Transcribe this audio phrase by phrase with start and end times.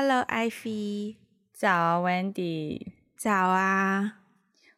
[0.00, 1.16] Hello，Ivy。
[1.52, 2.86] 早，Wendy。
[3.16, 4.12] 早啊！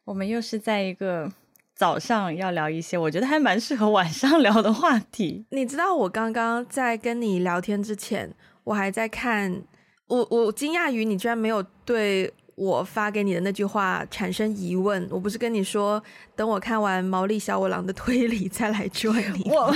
[0.05, 1.31] 我们又是在一个
[1.75, 5.45] 早上要聊一些我觉得还蛮适合晚上聊的话题。
[5.51, 8.33] 你知道我刚刚在跟你聊天之前，
[8.63, 9.61] 我还在看，
[10.07, 15.07] 我我惊讶于你居然没有对我发给你的那句话产生疑问。
[15.11, 16.01] 我不是跟你说，
[16.35, 19.51] 等我看完毛利小五郎的推理再来追你。
[19.51, 19.71] 我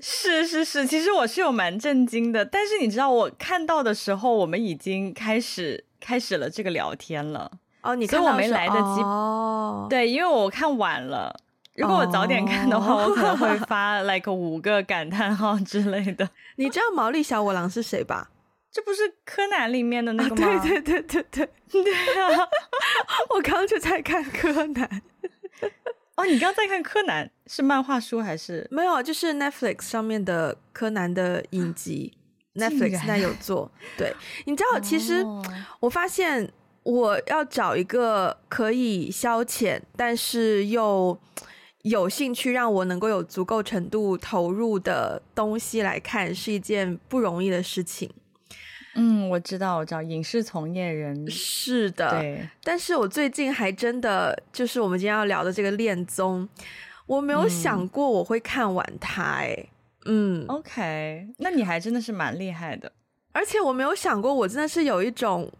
[0.00, 2.44] 是是是，其实我是有蛮震惊的。
[2.44, 7.50] 但是你知道，我看到的时候，我们已经开始开始了这个聊天了。
[7.82, 9.02] 哦，你看到所以我没来得及。
[9.02, 11.34] 哦，对，因为我看晚了。
[11.74, 16.28] 如果我早点看的话，哦、我可能会 发 like 五个感叹号之类的。
[16.56, 18.30] 你知道毛利小五郎是谁吧？
[18.70, 20.48] 这不是柯南里面的那个吗？
[20.48, 22.48] 啊、对对对对对 对啊！
[23.30, 25.02] 我刚刚就在看柯南。
[26.16, 28.66] 哦，你刚刚在看柯南是漫画书还是？
[28.70, 32.12] 没有，就是 Netflix 上面的柯南的影集，
[32.54, 33.70] Netflix 现在有做。
[33.98, 34.14] 对，
[34.46, 35.24] 你知道，其实
[35.80, 36.48] 我发现
[36.84, 41.18] 我要找一个可以消遣，但是又
[41.82, 48.08] 有兴趣让我能够有足够程度投入的东西来看，是一件不容易的事情。
[48.94, 52.48] 嗯，我知道，我知道，影视从业人是的，对。
[52.62, 56.48] 但是我最近还真的就是我们今天要聊的这个恋综，
[57.06, 59.66] 我没有想过我会看完它，哎，
[60.06, 62.90] 嗯，OK，那你还真的是蛮厉害的。
[63.32, 65.50] 而且我没有想过，我真的是有一种，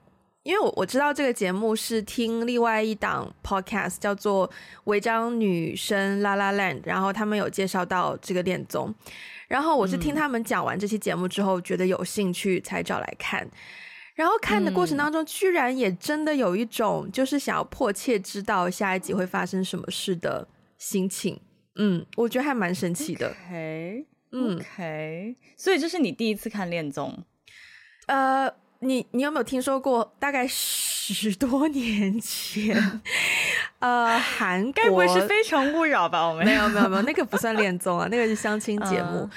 [0.45, 4.47] 因为我我知道这个节目是听另外一档 podcast 叫做
[4.85, 8.95] 《违章女生 La La Land》，然后他们有介绍到这个恋综。
[9.49, 13.49] 然后我是听他们讲完这期节目之后，觉得有兴趣才找来看。
[14.15, 21.41] 然后看的过程当中，居然也真的有一种就是想要迫切知道下一集会发生什么事的心情。
[21.77, 23.29] 嗯，我觉得还蛮神奇的。
[23.29, 25.35] OK，嗯，OK。
[25.57, 27.25] 所以这是你第一次看恋综？
[28.07, 28.49] 呃，
[28.85, 30.15] 你你有没有听说过？
[30.19, 33.01] 大概十多年前。
[33.79, 36.27] 呃，韩国该不会是《非诚勿扰》吧？
[36.29, 39.29] 我们没有没有没有，那个不算恋综啊，那个是相亲节目。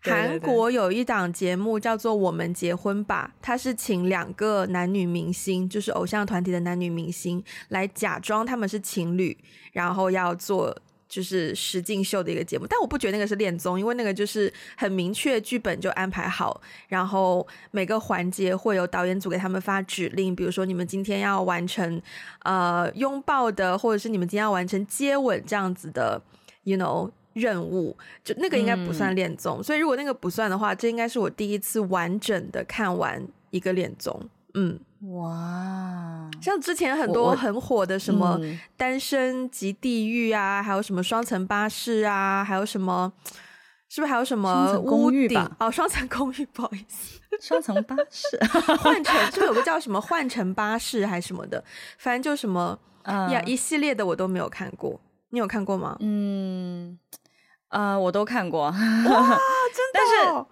[0.00, 9.36] 韩、呃、国有一档节目叫做《我们结婚吧》，它是请两个男女明星，就是偶像团体的男女明星，来假装他们是情侣，
[9.72, 10.76] 然后要做。
[11.14, 22.02] 就是实境秀的一个节目，但我不觉得那个是恋综，因为那个就是很明确剧本就安排好，然后每个环节会有导演组给他们发指令，比如说你们今天要完成
[22.40, 26.20] 呃拥抱的，或者是你们今天要完成接吻这样子的
[26.64, 34.80] ，you know 任务，就那个应该不算恋综，嗯，所以如果那个不算的话，这应该是我第一次完整的看完一个恋综，嗯。
[35.12, 38.38] 哇，像之前很多很火的什么
[38.76, 43.12] 《单身即地狱》啊，还有什么《双层巴士》啊，还有什么，
[43.88, 45.38] 是不是还有什么屋顶？
[45.58, 48.38] 哦，双层公寓， 不好意思，双层巴士，
[48.80, 51.62] 换乘就有个叫什么换乘巴士还是什么的，
[51.98, 54.98] 反正就什么呀一系列的我都没有看过，
[55.30, 55.96] 你有看过吗？
[56.00, 56.98] 嗯，
[57.68, 58.72] 呃，我都看过， 哇，
[59.04, 60.46] 真的，哦。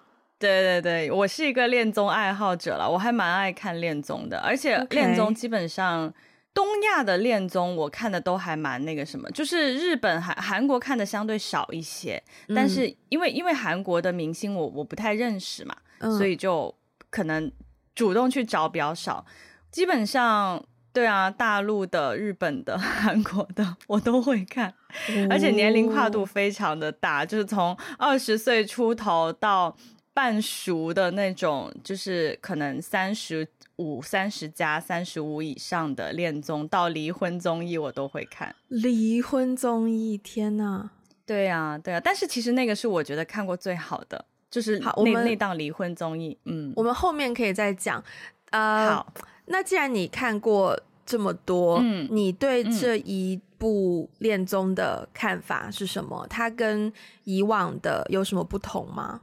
[0.51, 6.13] 对对对，我是一个恋综爱好者了，我还蛮爱看恋综的，而且恋综基本上.
[6.55, 16.75] 东亚的恋综我看的都还蛮那个什么，就是日本韩韩国看的相对少一些，嗯、但是因为因为韩国的明星我我不太认识嘛、嗯，所以就
[17.09, 17.51] 可能
[17.95, 19.25] 主动去找比较少，
[19.71, 29.75] 基本上对啊，大陆的、日本的、 韩国的我都会看，哦、而且年龄跨度非常的大，就是从二十岁出头到。
[30.15, 38.55] 半熟的那种，就是可能三十五、三十加、三十五以上的恋综到离婚综艺，我都会看。
[38.69, 40.91] 离婚综艺，天呐！
[41.25, 42.01] 对啊，对啊。
[42.01, 46.37] 但是其实那个是我觉得看过最好的，就是那那档离婚综艺。
[46.45, 48.03] 嗯，我们后面可以再讲。
[48.51, 49.15] 呃，好。
[49.47, 56.27] 那既然你看过这么多，嗯，你对这一部恋综的看法是什么？
[56.29, 56.93] 它跟
[57.25, 59.23] 以往的有什么不同吗？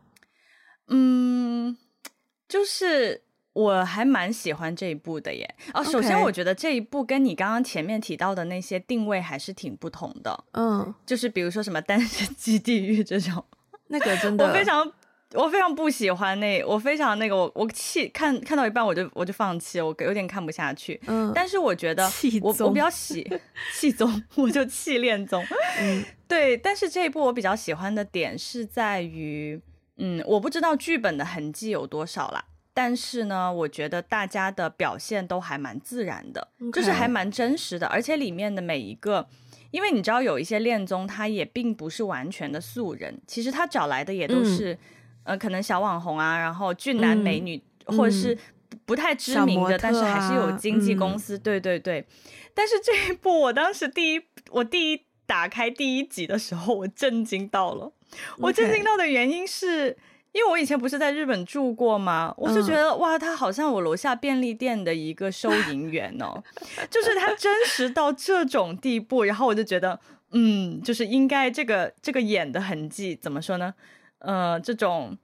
[0.89, 1.77] 嗯，
[2.47, 3.21] 就是
[3.53, 5.55] 我还蛮喜欢这一部的耶。
[5.73, 10.45] 哦，首先我觉得这一部跟你刚刚前面提到的那些定位还是挺不同的。
[10.53, 13.43] 嗯，就是比如说什么单身即地狱这种，
[13.87, 14.91] 那个真的我非常
[15.33, 20.99] 我非常不喜欢那，我非常那个我我弃看看到一半我就我就放弃了，我有点看不下去。
[21.05, 22.09] 嗯，但是我觉得
[22.41, 23.27] 我我比较喜
[23.73, 25.43] 气宗，我就气恋宗。
[25.79, 29.61] 嗯，对，但是这一部我比较喜欢的点是在于。
[29.99, 39.27] 嗯，我不知道剧本的痕迹有多少啦，但是呢，我觉得大家的表现都还蛮自然的.就是还蛮真实的，而且里面的每一个，
[39.71, 44.79] 因为你知道有一些恋综，他也并不是完全的素人，其实他找来的也都是，嗯、
[45.25, 48.37] 呃，可能小网红啊，然后俊男美女，嗯、或者是
[48.85, 51.37] 不太知名的，啊、但是还是有经纪公司。
[51.37, 52.05] 嗯、对对对，
[52.53, 54.21] 但是这一部我当时第一，
[54.51, 57.91] 我第一打开第一集的时候，我震惊到了。
[58.37, 59.97] 我震惊到的原因是。
[60.31, 62.31] 因为我以前不是在日本住过吗？
[62.37, 66.41] 我就觉得、嗯、哇，他好像我楼下便利店的一个收银员哦，
[66.87, 73.73] 就是他真实到这种地步，然后我就觉得，嗯，就是应该这个这个演的痕迹怎么说呢？
[74.19, 75.17] 呃，这种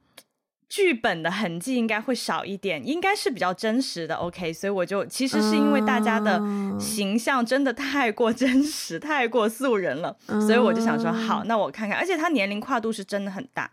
[0.67, 4.15] 剧本的痕迹应该会少一点，应该是比较真实的。
[4.15, 6.41] OK，所以我就其实是因为大家的
[6.79, 13.71] 形象真的太过真实、太过素人了，所以我就想说，好，那我看看，而且他年龄跨度是真的很大。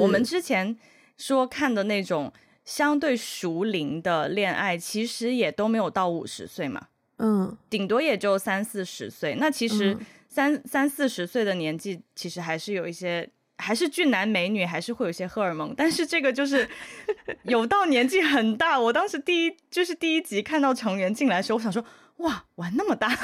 [0.00, 0.76] 我们之前
[1.16, 2.32] 说看的那种
[2.64, 6.86] 相对熟龄的恋爱，其实也都没有到五十岁嘛，
[7.18, 9.36] 嗯，顶多也就三四十岁。
[9.40, 9.98] 那其实
[10.28, 15.74] 三、嗯、三四十岁的年纪，其实还是有一些，还是俊男美女，还是会有一些荷尔蒙。
[15.76, 16.66] 但是这个就是
[17.44, 18.80] 有到年纪很大。
[18.80, 21.84] 我当时第一就是第一集看到成员进来的时候，我想说，
[22.18, 23.14] 哇，玩那么大，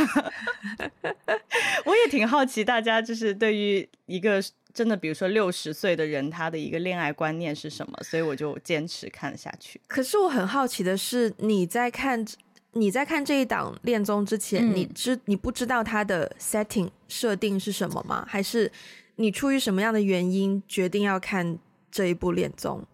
[1.86, 4.42] 我也挺好奇大家就是对于一个。
[4.74, 7.96] 真的，比如说六十岁的人，他的一个恋爱观念是什么？
[8.02, 9.80] 所以我就坚持看下去。
[9.86, 12.26] 可是我很好奇的是，你在看
[12.72, 18.26] 你在看这一档恋综之前，嗯、你知你不知道它的 setting 设定是什么吗？
[18.28, 18.68] 还是
[19.16, 21.58] 你出于什么样的原因决定要看
[21.90, 22.84] 这一部恋综？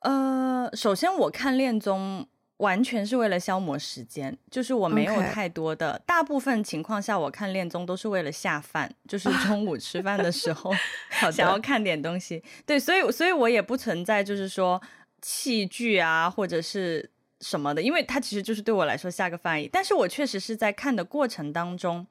[0.00, 2.26] 呃，首先我看恋综。
[2.60, 6.02] 完全是为了消磨时间，就是我没有太多的，Okay.
[6.04, 10.70] 大部分情况下我看恋综都是为了下饭，就是 中午吃饭的时候
[11.32, 12.44] 想要看点东西。
[12.66, 14.78] 对，所以所以我也不存在就是说
[15.22, 17.10] 弃剧啊或者是
[17.40, 19.66] 什么的，因为它其实就是对我来说下个饭而已。
[19.66, 22.06] 但是我确实是在看的过程当中，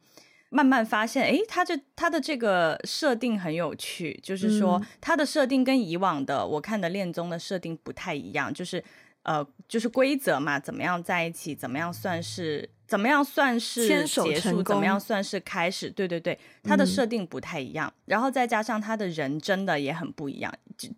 [0.50, 8.84] 慢慢发现，哎，他这他的这个设定很有趣，就是说他的设定跟以往的我看的恋综的设定不太一样，就是。
[9.24, 20.90] 呃，就是规则嘛，怎么样在一起，怎么样算是，怎么样算是结束，怎么样算是开始，对对对，他的设定不太一样，嗯、然后再加上他的人真的也很不一样，就。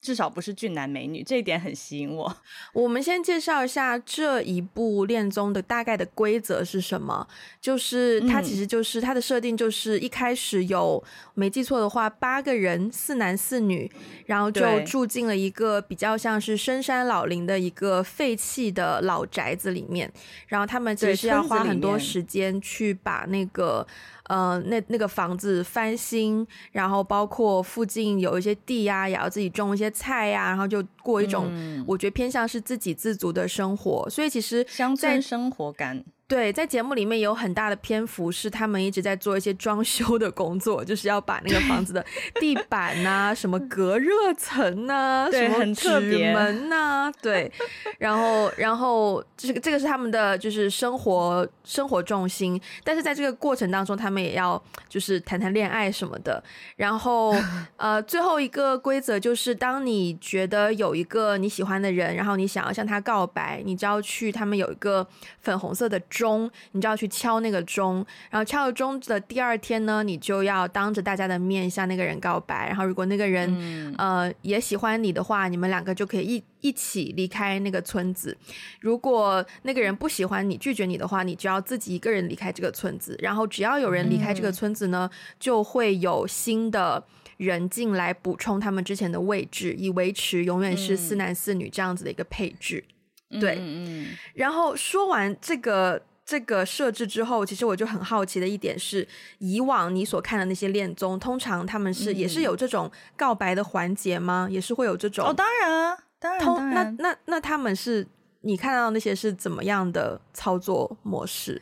[0.00, 2.36] 至少不是俊男美女，这一点很吸引我。
[2.72, 7.26] 我们先介绍一下这一部恋综的大概的规则是什么，
[7.60, 11.02] 就是它其实就是、嗯、它的设定就是一开始有
[11.34, 13.90] 没记错的话八个人四男四女，
[14.26, 20.10] 然后就住进了一个比较像是深山老林的一个废弃的老宅子里面，
[20.46, 23.86] 然后他们其实是要花很多时间去把那个。
[24.30, 31.50] 呃，那那个房子翻新，然后包括附近有一些地呀、啊，也要自己种一些菜呀、啊，然后就过一种
[31.84, 36.04] 我觉得偏向是自给自足的生活，嗯、所以其实乡村生活感。
[36.30, 42.06] 对，在节目里面有很大的篇幅是他们一直在做一些装修的工作，就是要把那个房子的
[42.36, 45.88] 地板呐、啊、什么隔热层呐、啊、什么纸
[46.32, 47.50] 门呐、啊，对，
[47.98, 56.40] 然后然后这个这个是他们的就是生活生活重心，但是在这个过程当中，他们也要就是谈谈恋爱什么的。
[56.76, 57.34] 然后
[57.76, 65.04] 呃，最后一个规则就是，当你觉得有一个你喜欢的人，然后你想要向他告白，你就要去他们有一个
[65.40, 66.00] 粉红色的。
[66.20, 72.66] 钟，你就要去敲那个钟，然后敲了钟的第二天呢，你就要当着大家的面向那个人告白。
[72.68, 78.36] 然后如果那个人、嗯、呃也喜欢你的话，你们两个就可以一一起离开那个村子。
[78.80, 83.16] 如果那个人不喜欢你，拒绝你的话，你就要自己一个人离开这个村子。
[83.20, 87.02] 然后只要有人离开这个村子呢，嗯、就会有新的
[87.38, 92.84] 人进来补充他们之前的位置，以维持永远是四男四女这样子的一个配置。
[93.30, 96.02] 嗯、对，嗯，然后说完这个。
[96.30, 99.04] 这个设置之后，其实我就很好奇的一点是，
[99.38, 104.46] 以往你所看的那些恋综，通常他们是、嗯、也是有这种告白的环节吗？
[104.48, 105.26] 也是会有这种？
[105.26, 106.96] 哦，当然啊，当然，当然。
[107.00, 108.06] 那那那他们是
[108.42, 111.60] 你看到那些是怎么样的操作模式？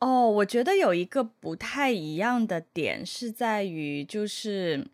[0.00, 4.86] 哦，我觉得有一个不太一样的点是在于，就是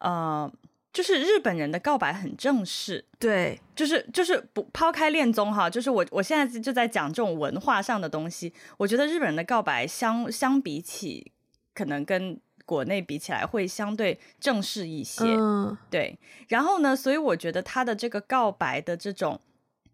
[0.00, 0.52] 呃。
[0.90, 8.52] 就是日本人的告白很正式，对，就是就是不抛开恋综哈，就是我我现在就在讲这种文化上的东西。
[8.78, 11.30] 我觉得日本人的告白相相比起，
[11.74, 16.18] 可能跟国内比起来会相对正式一些，嗯，对。
[16.48, 19.38] 然后呢，所以我觉得他的这个告白的这种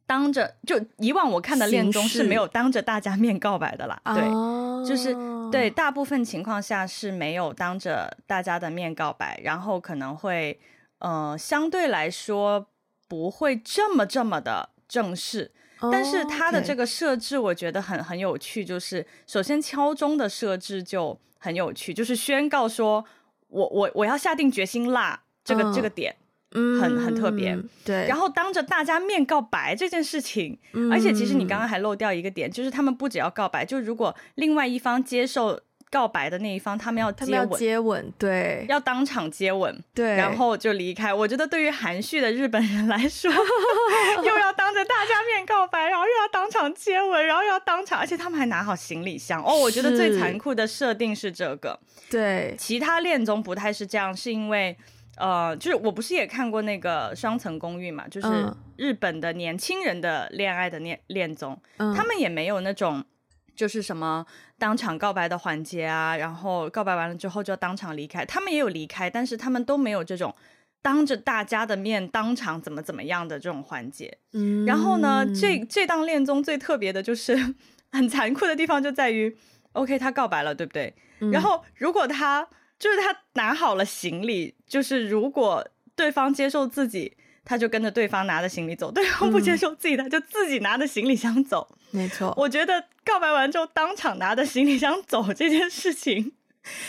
[0.06, 5.14] 当着，就以往我看的恋综是没有当着大家面告白的啦，对，哦，就是
[5.50, 10.58] 对，大部分情况下是没有当着大家的面告白，然后可能会。
[11.04, 12.66] 呃，相对来说
[13.06, 23.04] 不会这么这么的正式，oh, 但是它的这个设置我觉得很很有趣，就是首先敲钟的设置就很有趣，就是宣告说
[23.48, 26.16] 我我我要下定决心啦，这个、oh, 这个点，
[26.52, 27.54] 很很特别。
[27.84, 30.58] 对，然后当着大家面告白这件事情，
[30.90, 35.60] 而且其实你刚刚还漏掉一个点，就是他们不只要告白，就如果另外一方接受。
[35.94, 41.14] 告白的那一方，他们要接吻，他们要接吻，对，要当场接吻，对，然后就离开。
[41.14, 43.30] 我觉得对于含蓄的日本人来说，
[44.24, 49.40] 又要当着大家面告白，然后又要当场接吻，然后又要当场，而且他们还拿好行李箱。
[49.44, 51.78] 哦，我觉得最残酷的设定是这个。
[52.10, 54.76] 对，其他恋综不太是这样，是因为
[55.16, 63.04] 呃，就是我不是也看过那个双层公寓嘛，就是日本的年轻人的恋爱的恋恋综，嗯，他们也没有那种。
[63.54, 64.24] 就是什么
[64.58, 68.24] 当场告白的环节啊，然后告白完了之后就要当场离开。
[68.24, 70.34] 他们也有离开，但是他们都没有这种
[70.82, 74.18] 当着大家的面当场怎么怎么样的这种环节。
[74.32, 77.54] 嗯，然后呢，这这档恋综最特别的就是
[77.92, 79.36] 很残酷的地方就在于
[79.72, 80.94] ，OK，他告白了，对不对？
[81.20, 87.16] 嗯，然后如果他就是他拿好了行李，就是如果对方接受自己。
[87.44, 91.68] 他就跟着对方拿着行李走，对方不接受自己的，嗯、就自己拿着行李箱走。
[91.90, 96.32] 没错，我觉得告白完之后当场拿着行李箱走这件事情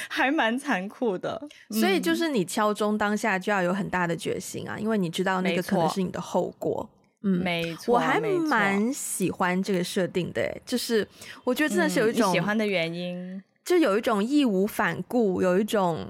[0.07, 1.41] 还蛮残酷的。
[1.71, 6.89] 所以就是你敲钟当下就要有很大的决心啊，因为你知道那个可能是你的后果。
[7.23, 11.05] 嗯，没错，我还蛮喜欢这个设定的，就是
[11.43, 16.09] 我觉得真的是有一种、嗯、喜欢的原因，就有一种义无反顾，有一种。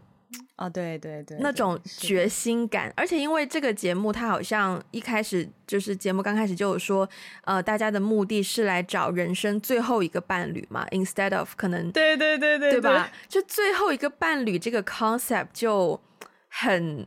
[0.58, 7.08] 哦，对对对，那种决心感，而且因为这个节目，它好像一开始就是节目刚开始就有说，
[7.44, 13.12] 呃，大家的目的是来找人生最后一个伴侣嘛，instead of 可能，对对对对，对吧？
[13.28, 16.00] 就最后一个伴侣这个 concept 就
[16.48, 17.06] 很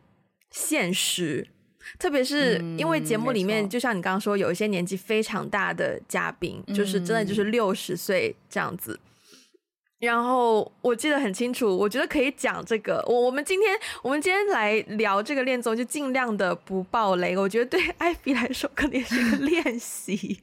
[0.51, 1.49] 现实，
[1.99, 9.01] 特别是因为节目里面，就像你刚刚说，有一些年纪非常大的嘉宾，就是真的就是六十岁这样子。
[9.99, 13.05] 然后我记得很清楚，我觉得可以讲这个。
[13.09, 17.37] 我我们今天我们今天来聊这个恋综，就尽量的不爆雷。
[17.37, 20.41] 我觉得对艾比来说，肯定是一个 练习。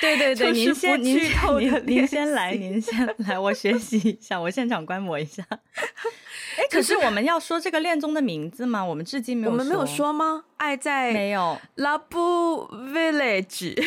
[0.00, 5.44] 对对对， 您先您您您先来，您先来，我学习一下，我现场观摩一下。
[5.48, 8.84] 哎， 可是我们要说这个恋综的名字吗？
[8.84, 10.44] 我们至今没有，我们没有说吗？
[10.56, 13.80] 爱在没有 Love Village。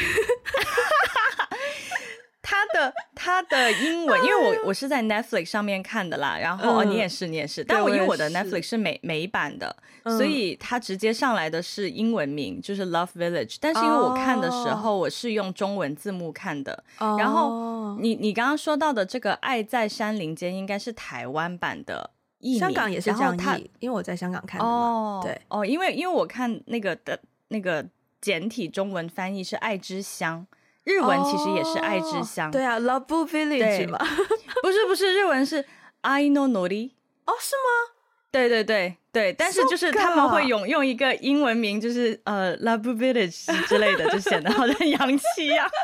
[2.47, 13.57] 他的他的英文， 因为我我是在 Netflix 上面看的啦，然后、嗯、哦，你也是你也是，但我因为我的 Netflix 是美美版的，所以他直接上来的是英文名，就是 Love Village。
[13.59, 22.11] 但是因为我看的时候我是用中文字幕看的，哦、然后你你刚刚说到的这个《爱在山林间》应该是台湾版的
[22.59, 25.41] 香港也是这样译，因为我在香港看的哦，对。
[25.47, 27.83] 哦，因为因为我看那个的那个
[28.21, 30.45] 简体中文翻译是《爱之乡》。
[30.85, 33.97] 日文其实也是爱之乡，对啊，Love Village 嘛，
[34.63, 35.65] 不是不是，日文是
[36.01, 36.91] I no nori，
[37.25, 37.91] 哦，是吗？
[38.31, 45.65] 对对对对，但是就是他们会用用一个英文名，就是呃 Love Village 之类的，就显得好像洋气呀。
[45.65, 45.71] 啊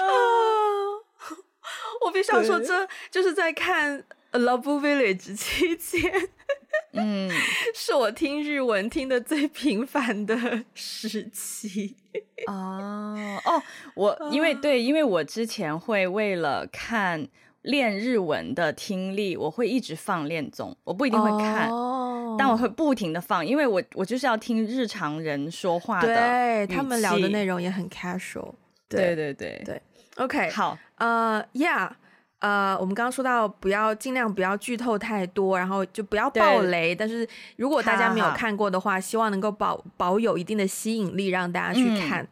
[2.06, 6.30] 我必须要说，这就是在看 Love Village 期间。
[6.98, 7.30] 嗯，
[7.74, 11.94] 是我听日文听的最频繁的时期。
[12.48, 13.62] 哦哦，
[13.94, 17.28] 我因为对，因为我之前会为了看
[17.62, 28.54] 练日文的听力，我会一直放练综，我不一定会看，哦、但我会不停的放，因为我我就是要听日常人说话的，对，他们聊的内容也很 casual，
[28.88, 29.80] 对对对对
[30.16, 31.90] ，OK，好，呃、uh,，Yeah。
[32.40, 36.94] 呃，我们刚刚说到不要尽量不要剧透太多，然后就不要爆雷。
[36.94, 42.22] 但是如果大家没有看过的话，希望能够保保有一定的吸引力，让大家去看。
[42.22, 42.28] 嗯、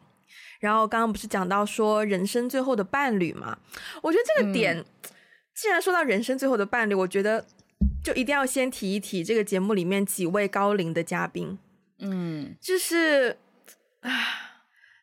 [0.59, 3.57] 然后刚刚不是讲到说人生最后的伴侣嘛？
[4.01, 4.85] 我觉得这个点，嗯、
[5.53, 7.45] 既然说到人生最后的伴侣，我觉得
[8.03, 11.59] 就一定要先提一提这个节目里面几位高龄的嘉宾。
[11.99, 13.37] 嗯，就是
[14.01, 14.48] 啊。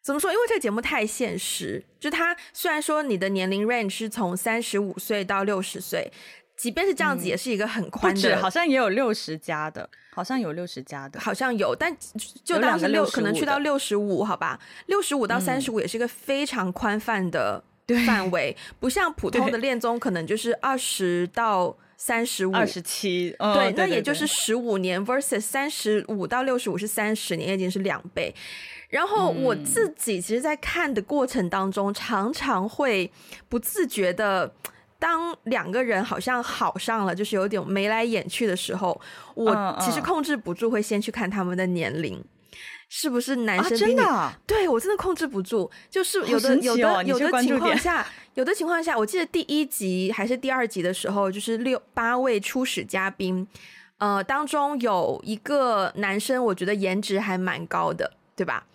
[0.06, 0.32] 怎么说？
[0.32, 6.12] 因为这个节目太现实，就它虽然说你的年龄 range 是从三十五岁到六十岁，
[6.56, 8.36] 即便是这样子，也是一个很宽的。
[8.36, 11.92] 嗯、好像也有六十加的，好像有六十加的，好像有，但
[12.44, 14.60] 就当是六，可能去到六十五，好吧？
[14.86, 17.60] 六十五到三十五也是一个非常宽泛的
[18.06, 28.32] 范围，嗯、不像普通的恋综，可能就是二十到三十五、二十七，对，那也就是十五年 versus 三十五到六十五是三十年，已经是两倍。
[28.90, 33.10] 然后我自己其实，在看的过程当中，嗯、常常会
[33.48, 34.54] 不自觉的，
[35.00, 39.00] 当两个人好像好上了，就是有点眉来眼去的时候，
[39.34, 42.25] 我其实控制不住，会先去看他们的年龄，
[42.88, 44.00] 是不是男生比女？
[44.00, 53.46] 啊、对，我真的控制不住，就是有的、哦、有的有的情况下，有的情况下，我记得第一集还是第二集的时候，就是六八位初始嘉宾。
[53.98, 58.66] 呃，当中有一个男生，我觉得颜值还蛮高的，对吧？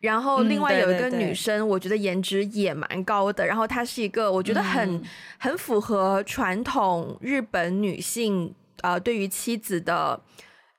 [0.00, 3.46] 然后另外有一个女生，我觉得颜值也蛮高的。
[3.46, 5.02] 然后她是一个我觉得很、嗯、
[5.38, 10.18] 很符合传统日本女性呃对于妻子的，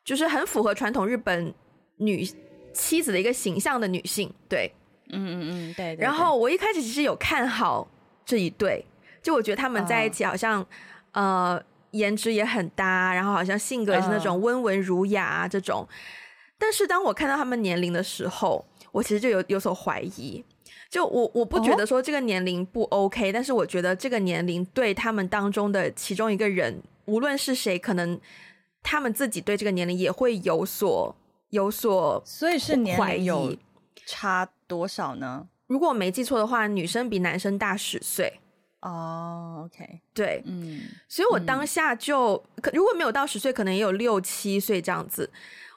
[0.04, 1.54] 就是很符合传统日本
[1.98, 2.28] 女
[2.74, 4.34] 妻子的一个形象的女性。
[4.50, 4.72] 对，
[5.10, 6.04] 嗯嗯嗯，对，对，对。
[6.04, 7.88] 然后我一开始其实有看好
[8.26, 8.86] 这一对，
[9.22, 10.62] 就我觉得他们在一起好像、
[11.14, 15.88] 哦、呃颜值也很搭，然后好像性格也是那种温文儒雅、啊、这种。
[16.58, 20.44] 但是当我看到他们年龄的时候，我其实就有有所怀疑，
[20.90, 28.18] 就我我不觉得说这个年龄不 OK，哦，但是我觉得这个年龄对他们当中的其中一个人，无论是谁，可能
[28.84, 31.14] 他们自己对这个年龄也会有所
[31.52, 33.56] 有所，所以是年龄有
[34.06, 35.48] 差多少呢？
[35.68, 38.42] 如果我没记错的话，女生比男生大十岁。
[38.82, 45.30] 哦，OK，对，嗯，所以我当下就，可如果没有到十岁，可能也有六七岁这样子。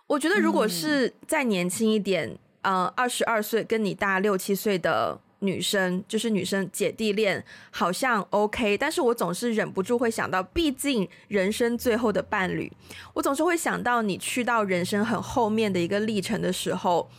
[0.07, 2.29] 我觉得如果是再年轻一点。
[2.31, 12.73] 嗯呃，二十二岁跟你大六七岁的女生，就是女生姐弟恋，好像 OK，但是我总是忍不住会想到，毕竟人生最后的伴侣，
[13.13, 17.11] 我总是会想到你去到人生很后面的一个历程的时候，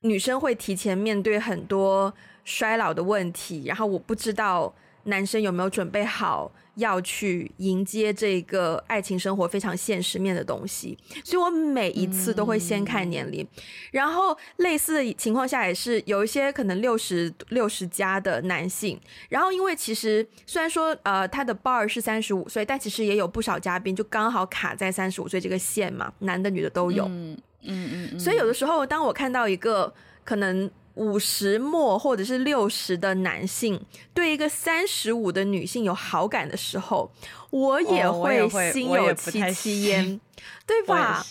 [0.00, 6.52] 女生会提前面对很多衰老的问题，然后我不知道男生有没有准备好。
[6.76, 29.92] 要去迎接这个爱情生活非常现实面的东西，所以我每一次都会先看年龄，嗯、然后类似的情况下也是有一些可能六十六十加的男性，然后因为其实虽然说呃他的 bar 是三十五岁，但其实也有不少嘉宾就刚好卡在三十五岁这个线嘛，男的女的都有，嗯嗯嗯，所以有的时候当我看到一个
[30.24, 30.70] 可能。
[30.94, 33.80] 五十末或者是六十的男性
[34.12, 37.10] 对一个三十五的女性有好感的时候，
[37.50, 40.20] 我也会心有戚戚焉，
[40.66, 41.24] 对吧？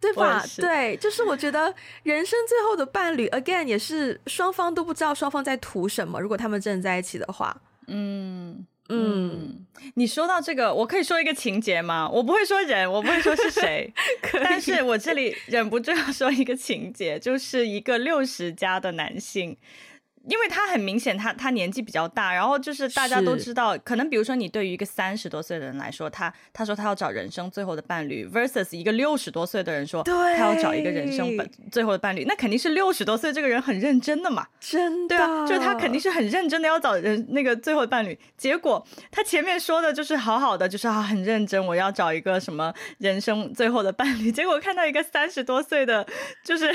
[0.00, 0.44] 对吧？
[0.56, 6.20] 对，就是我觉得人生最后的伴侣，again 也是双方都不知道双方在图什么。
[6.20, 7.56] 如果他们真的在一起的话，
[7.88, 8.64] 嗯。
[8.88, 12.08] 嗯，你说到这个，我可以说一个情节吗？
[12.08, 13.92] 我不会说人，我不会说是谁
[14.42, 19.56] 但是我这里忍不住要说一个情节，就是一个六十加的男性。
[20.28, 46.06] 因为他很明显他，他他年纪比较大，然后就是大家都知道，可能比如说你对于一个三十多岁的人来说，他他说他要找人生最后的伴侣，versus 一个六十多岁的人说他要找一个人生本最后的伴侣，那肯定是六十多岁这个人很认真的嘛，真的，对啊，就是他肯定是很认真的要找人那个最后的伴侣，结果他前面说的就是好好的，就是啊很认真，我要找一个什么人生最后的伴侣，结果看到一个三十多岁的，
[46.44, 46.74] 就是。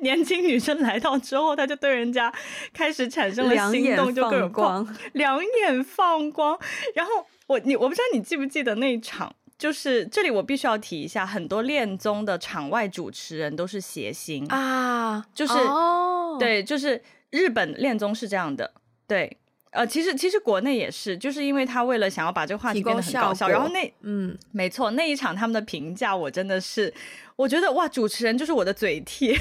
[0.00, 2.32] 年轻女生来到之后，她就对人家
[2.72, 6.58] 开始产生了心动，就各种光，两眼放光。
[6.94, 18.72] 然后我你我不知道你记不记得那一场，就是这里我必须要提一下，很多恋综的场外主持人都是谐星啊，就是、哦、对，就是日本恋综是这样的，
[19.06, 19.38] 对。
[19.76, 26.92] 呃，其实其实国内也是，就是因为他为了想要把这个话题变得很搞笑，然后那嗯，没错，那一场他们的评价我真的是，
[27.36, 29.36] 我觉得哇，主持人就是我的嘴替，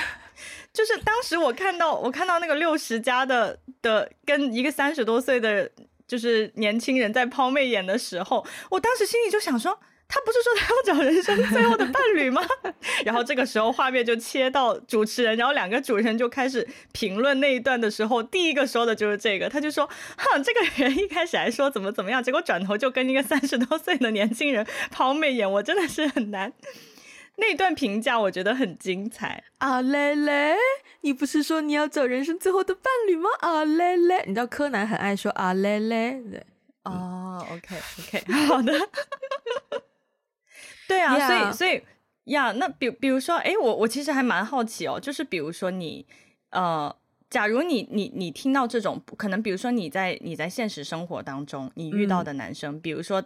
[0.72, 5.70] 就是当时我看到我看到那个六十加的的跟一个三十多岁的
[6.06, 9.78] 就是年轻人在抛媚眼的时候，我当时心里就想说。
[10.08, 12.42] 他不是说他要找人生最后的伴侣吗？
[13.04, 26.52] 然后这个时候画面就切到主持人，然后两个主持人就开始评论那一段的时候，第一个说的就是这个，他就说：“哈，这个人一开始还说怎么怎么样，结果转头就跟一个三十多岁的年轻人抛媚眼，我真的是很难。”
[27.40, 29.44] 那段评价我觉得很精彩。
[29.58, 30.56] 啊嘞嘞，
[31.02, 33.30] 你不是说你要找人生最后的伴侣吗？
[33.40, 36.44] 啊嘞嘞，你知道柯南很爱说啊嘞嘞，对，
[36.82, 38.72] 哦，OK OK， 好的。
[40.88, 41.80] 对啊.所以所以
[42.32, 46.04] 呀，那比比如说，哎，我我其实还蛮好奇哦，就是比如说你，
[46.50, 46.94] 呃，
[47.30, 53.24] 假如你你你听到这种，可能比如说你在你在现实生活当中你遇到的男生，嗯，比如说，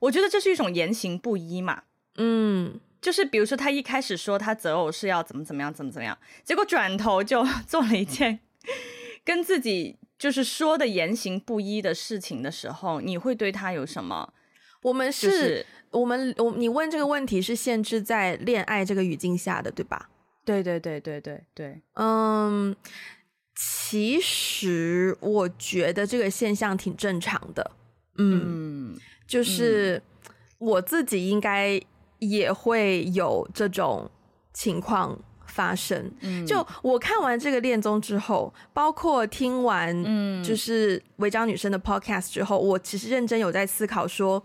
[0.00, 1.82] 我觉得这是一种言行不一嘛，
[2.16, 8.40] 嗯，就是比如说他一开始说他择偶是要怎么怎么样怎么怎么样，结果转头就 做了一件
[9.24, 14.32] 跟自己就是说的言行不一的事情的时候，你会对他有什么？
[14.82, 15.64] 我们是。
[15.90, 20.08] 就是我们我你问这个问题是限制在恋爱这个语境下的，对吧？
[20.44, 21.80] 对对对对对对。
[21.94, 22.74] 嗯，
[23.54, 27.70] 其实我觉得这个现象挺正常的。
[28.18, 30.02] 嗯，嗯就是
[30.58, 31.80] 我自己应该
[32.18, 34.10] 也会有这种
[34.52, 36.10] 情况发生。
[36.20, 44.42] 嗯，就我看完这个恋综之后，包括听完嗯，就是违章女生的 podcast 之后，我其实认真有在思考说，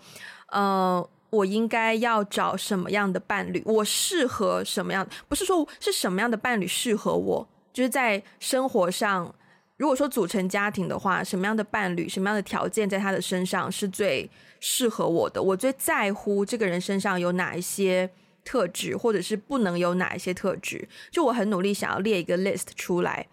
[0.49, 1.10] 呃。
[1.30, 3.62] 我应该要找什么样的伴侣？
[3.66, 5.08] 我适合什么样？
[5.28, 9.34] 不是说是什么样的伴侣适合我，就是在生活上，
[9.78, 15.42] 如果说组成家庭的话，什么样的伴侣，什么样的条件在他的身上是最适合我的？
[15.42, 18.10] 我最在乎这个人身上有哪一些
[18.46, 20.88] 特质，或者是不能有哪一些特质？
[21.12, 23.28] 就我很努力想要列一个 list 出来，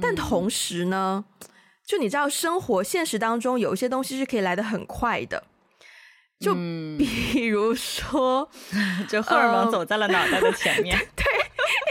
[0.00, 1.24] 但同时呢，
[1.86, 5.44] 就你知道，生活现实当中有一些东西是可以来得很快的。
[6.40, 6.54] 就
[6.96, 10.98] 比如说，嗯、 就荷尔蒙走在了脑袋的前面。
[11.14, 11.24] 对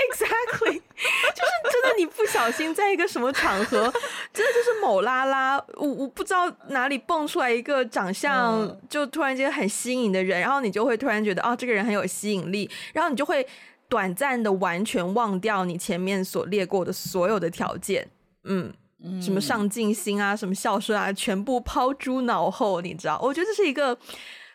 [0.10, 3.82] ，exactly，就是真的，你不小心在一个什么场合，
[4.34, 13.48] 真的就是某拉拉，我我不知道哪里蹦出来一个长相就突然间很吸引的人，然后你就会突然觉得哦，这个人很有吸引力，然后你就会
[13.88, 18.10] 短暂的完全忘掉你前面所列过的所有的条件，
[18.46, 18.74] 嗯，
[19.22, 23.20] 什么上进心啊，什么孝顺啊，全部抛诸脑后，你知道？
[23.22, 23.96] 我觉得这是一个。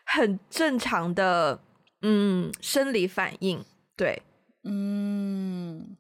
[0.05, 1.61] 很正常的，
[2.03, 3.65] 嗯，生理反应，
[3.97, 4.23] 对，
[4.63, 5.97] 嗯，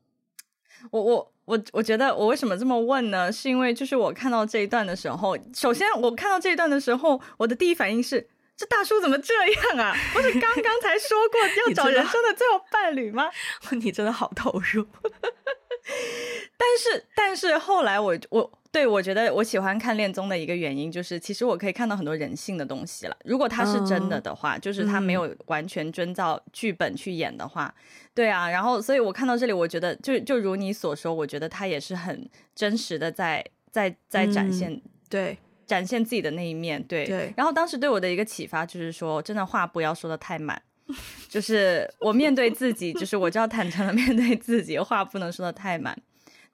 [0.90, 3.32] 我我我我觉得我为什么这么问呢？
[3.32, 9.94] 是因为就是我看到这一段的时候，首先我看到这一段的时候，我的第一反应是，这大叔怎么这样啊？
[10.12, 13.30] 不是刚刚才说过 要找人生的最后伴侣吗？
[13.70, 14.86] 你真的，你真的好投入，
[16.56, 18.50] 但是但是后来我我。
[18.74, 23.16] 对，我觉得我喜欢看恋综的一个原因就是，其实我可以看到很多人性的东西了。
[23.24, 28.50] 如果他是真的的话，嗯、就是他没有完全遵照剧本去演的话，嗯、对啊。
[28.50, 37.06] 然后，所以我看到这里，我觉得就就如你所说，我觉得他也是很真实的在在在展现、嗯，对，展现自己的那一面，对。
[37.06, 37.32] 对。
[37.36, 40.60] 然后当时对我的一个启发就是说，真的话不要说的太满，
[41.30, 45.96] 就是我面对自己，就是我就要坦诚的面对自己，话不能说的太满。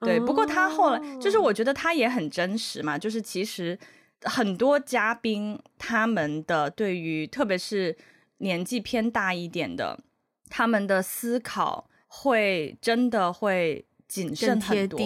[0.01, 2.97] 对，不过他后来就是，我觉得他也很真实嘛。
[2.97, 3.77] 就是其实
[4.23, 7.95] 很多嘉宾他们的对于，特别是
[8.37, 9.99] 年纪偏大一点的，
[10.49, 14.99] 他们的思考会真的会谨慎很多。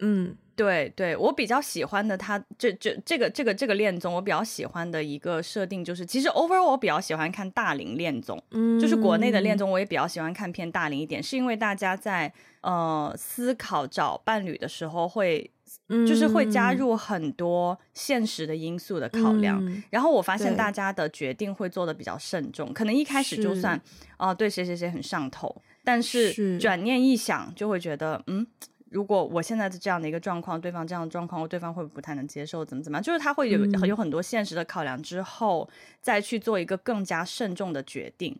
[0.00, 0.36] 嗯。
[0.60, 15.50] 对对，我比较喜欢的他这这这个这个这个恋综，我比较喜欢的一个设定就是，其实 overall 我比较喜欢看大龄恋综，嗯，就是国内的恋综我也比较喜欢看偏大龄一点，是因为大家在呃思考找伴侣的时候会，
[15.88, 23.80] 就是会加入很多现实的因素的考量，嗯、然后我发现大家的决定会做的比较慎重，可能一开始就算
[24.18, 26.58] 啊、呃、对谁谁谁很上头，但是。
[26.58, 28.46] 转念一想就会觉得嗯。
[28.90, 32.64] 如果我现在的这样的一个状况，对方这样的状况，我对方会不会不太能接受？
[32.64, 33.02] 怎么怎么样？
[33.02, 35.68] 就是他会有、嗯、有很多现实的考量之后，
[36.02, 38.36] 再去做一个更加慎重的决定。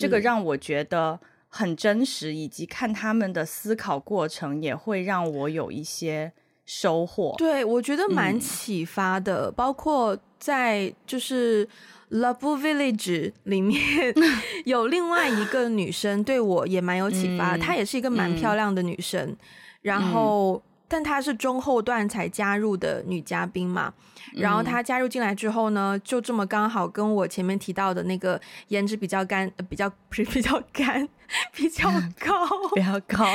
[0.00, 6.32] 这个让我觉得很真实，以及看他们的思考过程，也会让我有一些
[6.66, 7.36] 收获。
[7.38, 9.50] 对，我觉得蛮启发的。
[9.50, 11.64] 嗯、包括在就是
[12.10, 14.12] 《Love Village》里面
[14.66, 17.54] 有另外一个女生，对我也蛮有启发。
[17.54, 19.28] 嗯、她也是一个蛮漂亮的女生。
[19.28, 19.36] 嗯
[19.82, 23.92] 然后，嗯、但她是中后段才加入的女嘉宾嘛。
[24.32, 31.06] 然后她加入进来之后呢，就这么刚好跟我前面提到的那个颜值比较干、呃、比较不是比较干、
[31.52, 33.26] 比较 高、比较高、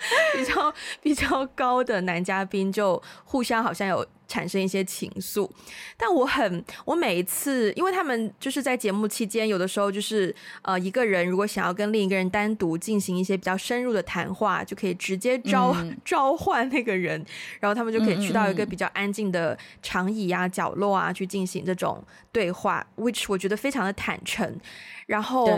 [0.34, 4.06] 比较比较高的男嘉宾就互相好像有。
[4.28, 5.48] 产生一些情愫，
[5.96, 17.24] 但我很，我每一次，因为他们就是在节目期间，有的时候就是呃，一个人如果想要跟另一个人单独进行一些比较深入的谈话，就可以直接召、嗯、召唤那个人，
[17.60, 24.58] 然后他们就可以去到一个比较安静的长椅啊、角落啊去进行这种对话，which 我觉得非常的坦诚。
[25.06, 25.48] 然后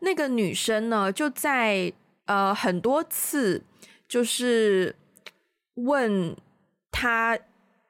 [0.00, 1.90] 那个女生呢，就在
[2.26, 3.64] 呃很多次
[4.06, 4.94] 就是
[5.76, 6.36] 问
[6.90, 7.38] 他。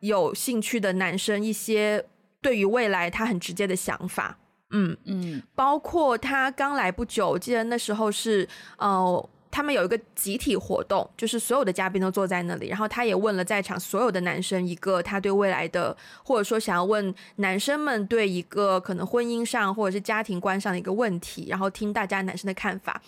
[0.01, 2.05] 有兴趣的男生一些
[2.43, 4.39] 对于未来他很直接的想法，
[4.71, 23.03] 嗯嗯，包括他刚来不久，我记得那时候是呃，他们有一个集体活动，就是所有的嘉宾都坐在那里，然后他也问了在场所有的男生一个他对未来的，或者说想要问男生们对一个可能婚姻上或者是家庭观上的一个问题，然后听大家男生的看法。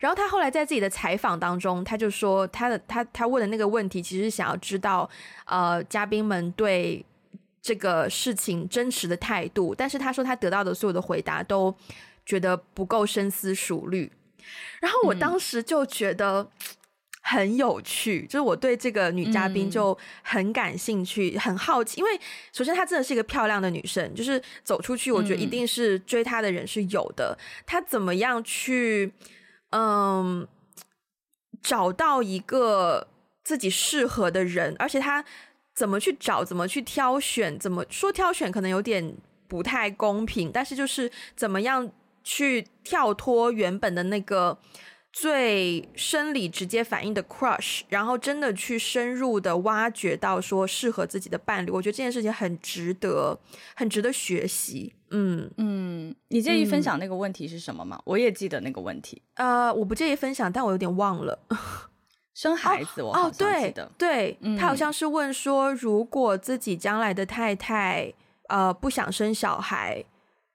[0.00, 5.08] 然后他后来在自己的采访当中，他就说他的他他问的那个问题，其实想要知道，
[5.46, 7.02] 呃，嘉宾们对
[7.62, 9.74] 这个事情真实的态度。
[9.74, 11.74] 但是他说他得到的所有的回答都
[12.26, 14.10] 觉得不够深思熟虑。
[14.80, 16.50] 然后我当时就觉得
[17.22, 22.00] 很有趣，嗯、就是我对这个女嘉宾就很感兴趣，嗯、很好奇。
[22.00, 22.20] 因为
[22.52, 27.36] 首先她真的是一个漂亮的女生，就是走出去，我觉得一定是追她的人是有的。
[27.66, 29.12] 她怎么样去？
[29.76, 30.46] 嗯，
[31.60, 33.08] 找到一个
[33.42, 35.24] 自己适合的人，而且她
[35.74, 39.16] 怎么去找，怎么去挑选，怎么说挑选可能有点
[39.48, 41.90] 不太公平，但是就是怎么样
[42.24, 44.58] 去跳脱原本的那个
[45.12, 53.38] 最生理直接反应的 crush，然后真的去深入的挖掘到说适合自己的伴侣，我觉得这件事情很值得，
[53.76, 54.92] 很值得学习。
[55.10, 57.96] 嗯嗯，你介意分享那个问题是什么吗？
[57.98, 59.22] 嗯、我也记得那个问题。
[59.34, 61.38] 呃，我不介意分享，但我有点忘了。
[62.34, 68.12] 生孩子， 哦、对，对、嗯、他好像是问说，如果自己将来的太太
[68.48, 70.04] 呃不想生小孩，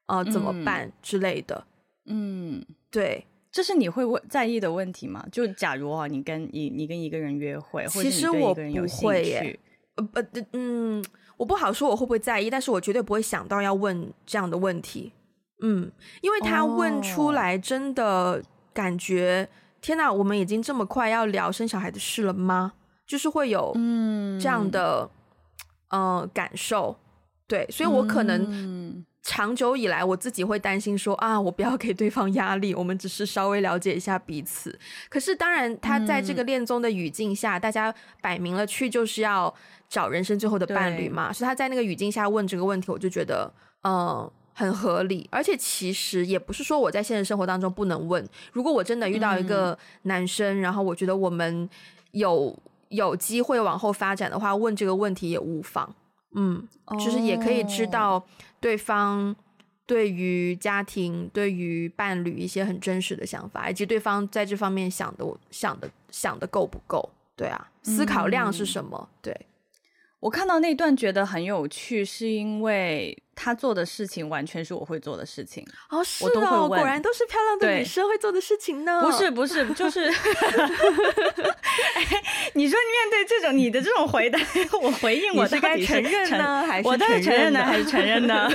[0.10, 1.63] 呃怎么办、嗯、之类的。
[2.12, 5.24] 嗯，对，这是你会问在意的问题吗？
[5.32, 9.60] 就假如啊，你跟你你跟一个人约会，其实我不会耶。
[9.95, 11.06] 呃呃嗯，
[11.38, 15.13] 我不好说我会不会在意，但是我绝对不会想到要问这样的问题。
[15.62, 15.91] 嗯，
[16.22, 18.41] 因为他问出来真的
[18.74, 22.74] 感觉，哦、天哪，我们已经这么快要聊生小孩的事了吗？
[23.06, 25.10] 就是会有嗯这样的
[25.89, 26.95] 嗯、呃、感受。
[27.48, 29.06] 对，所以我可能。
[29.30, 34.78] 嗯长久以来，我自己会担心说啊，我不要给对方压力，我们只是稍微了解一下彼此。
[35.08, 39.54] 可是，当然，他在这个恋综的语境下，嗯、大家摆明了去就是要
[39.88, 45.28] 找人生最后的伴侣嘛，所以他在那个语境下问这个问题，我就觉得嗯很合理。
[45.32, 48.28] 而且，其实也不是说我在现实生活当中不能问。
[48.52, 51.70] 如果我真的遇到一个男生，嗯、然后我觉得我们
[52.12, 52.58] 有
[52.89, 55.96] 有机会往后发展的话，问这个问题也无妨。
[56.34, 56.68] 嗯，
[57.00, 58.24] 就是也可以知道
[58.60, 59.36] 对方
[59.86, 67.10] 对于家庭、对于伴侣一些很真实的想法，以及对方在这方面想的、想的、想的够不够？
[67.36, 68.98] 对啊，思考量是什么？
[69.02, 69.46] 嗯、对。
[70.19, 79.01] 我看到那段觉得很有趣，是因为他做的事情完全是我会做的事情哦，是哦，果然都是漂亮的女生会做的事情呢。
[79.01, 80.13] 不是不是，就是， 哎，
[82.53, 84.38] 你说你面对这种你的这种回答，
[84.82, 88.49] 我回应我是该承认呢，还是我当然承认呢，还是承认呢？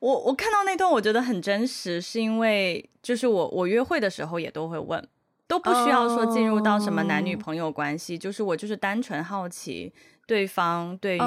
[0.00, 5.06] 我我看到那段我觉得很真实，是因为就是我我约会的时候也都会问。
[5.52, 8.22] 都不需要说进入到什么男女朋友关系，oh.
[8.22, 9.92] 就是我就是单纯好奇
[10.26, 11.20] 对方对于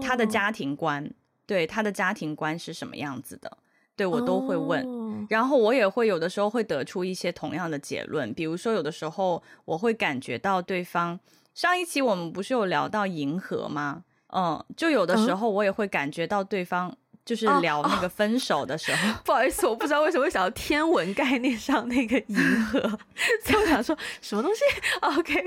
[0.00, 1.12] 他的家庭观，oh.
[1.46, 3.58] 对他的家庭观是什么样子的，
[3.96, 5.14] 对我都会问，oh.
[5.28, 11.18] 然后我也会有的时候会得出一些同样的结论，比如说有的时候我会感觉到对方，
[11.52, 14.04] 上一期我们不是有聊到银河吗？
[14.28, 16.96] 嗯，就有的时候我也会感觉到对方。
[17.30, 19.24] 就是聊那个分手的时候，oh, oh.
[19.24, 22.80] 不好意思，我不知道为什么会想到天文概念上那个银河，
[23.44, 24.62] 所以我想说什么东西
[25.00, 25.40] ？OK，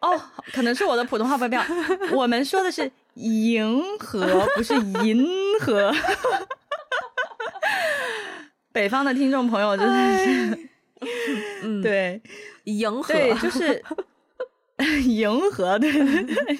[0.00, 0.20] 哦，oh,
[0.52, 1.64] 可能是我的普通话不标。
[2.10, 4.74] 我们说的是银河，不是
[5.04, 5.24] 银
[5.60, 5.94] 河。
[8.72, 10.68] 北方的听众朋友真的是，
[11.62, 12.20] 嗯，对，
[12.64, 13.80] 银河，对，就是
[15.04, 16.58] 银河，对对对。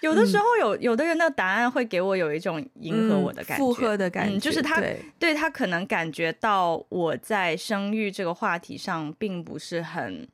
[0.00, 10.26] 有的时候有，有有的人的答案会给我有一种迎合我的感觉，附和的感觉，嗯，就是他对，对他可能感觉到我在生育这个话题上并不是很，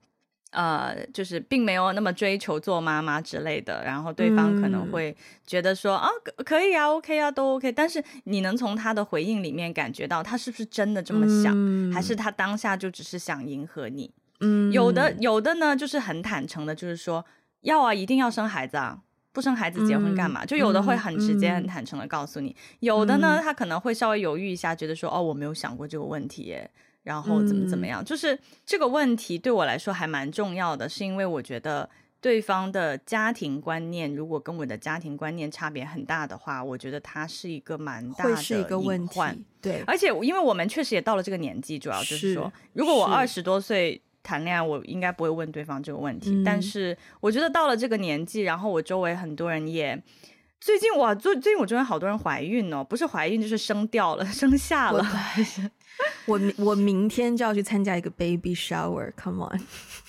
[0.52, 5.14] 呃，就是并没有那么追求做妈妈之类的，然后对方可能会
[5.46, 6.09] 觉得说、嗯、啊，
[6.44, 14.11] 可以啊，OK 啊，都 OK，但是你能从他的回应里面感觉到他是不是真的这么想，嗯、还是他当下就只是想迎合你？
[14.40, 17.24] 嗯，有的有的呢，就是很坦诚的，就是说
[17.62, 19.00] 要啊，一定要生孩子啊。
[19.37, 20.42] 不生孩子结婚干嘛？
[20.42, 26.70] 嗯、就有的会很直接、很坦诚的告诉你，嗯、有的呢，他可能会稍微犹豫一下，觉得说，哦，我没有想过这个问题耶，
[27.03, 28.03] 然后怎么怎么样。
[28.03, 31.87] 嗯、就是这个问题对我来说还蛮重要的，是因为我觉得
[32.18, 39.20] 对方的家庭观念如果跟我的家庭观念差别很大的话，我觉得他是一个蛮大的会是一个问题。
[39.61, 44.01] 对，而且因为我们确实也到了这个年纪，主要就是说，是如果我二十多岁。
[44.27, 46.31] 谈恋爱，我应该不会问对方这个问题。
[46.31, 50.03] 嗯、但是我觉得到了这个年纪，然后我周围很多人也
[50.61, 55.07] 最近哇，最最近我周围好多人怀孕哦，不是怀孕就是生掉了， 生下了。
[56.27, 59.61] 我我，我明天就要去参加一个 baby shower，come on。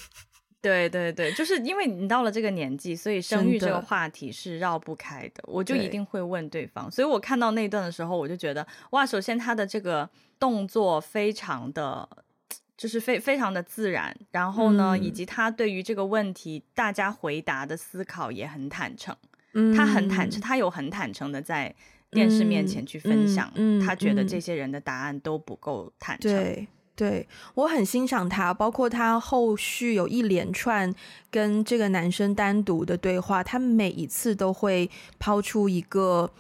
[0.60, 6.90] 对对对，就是因为你到了这个年纪，所以生育这个话题是绕不开的，的我就一定会问对方。
[6.90, 12.10] 对所以我看到那段的时候，我就觉得哇，首先他的这个动作非常的。
[12.78, 19.16] 就是非非常的自然，然后呢，嗯、以及他对于这个问题大家回答的思考也很坦诚，
[19.54, 21.74] 嗯、他很坦诚，他有很坦诚的在
[22.12, 26.32] 电视面前去分享，嗯他觉得这些人的答案都不够坦诚。
[26.32, 30.94] 对，对我很欣赏他，包括他后续有一连串
[31.32, 36.32] 跟这个男生单独的对话，他每一次都会抛出一个。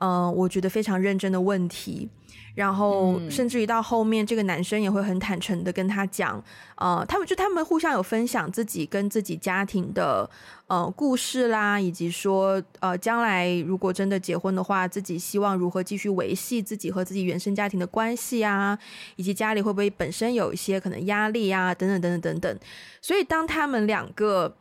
[0.00, 2.10] 嗯、呃，我觉得非常认真的问题。
[2.54, 6.40] 然后，甚至于到后面，这个男生也会很坦诚的跟他讲，
[6.76, 10.28] 呃，他们就他们互相有分享自己跟自己家庭的
[10.68, 18.78] 呃故事啦，以及说，呃，将来如果真的结婚的话，自己希望如何继续维系自己和自己原生家庭的关系啊，
[19.16, 22.60] 以及家里会不会本身有一些可能压力啊，等等等等等等。
[23.02, 24.54] 所以，当他们两个，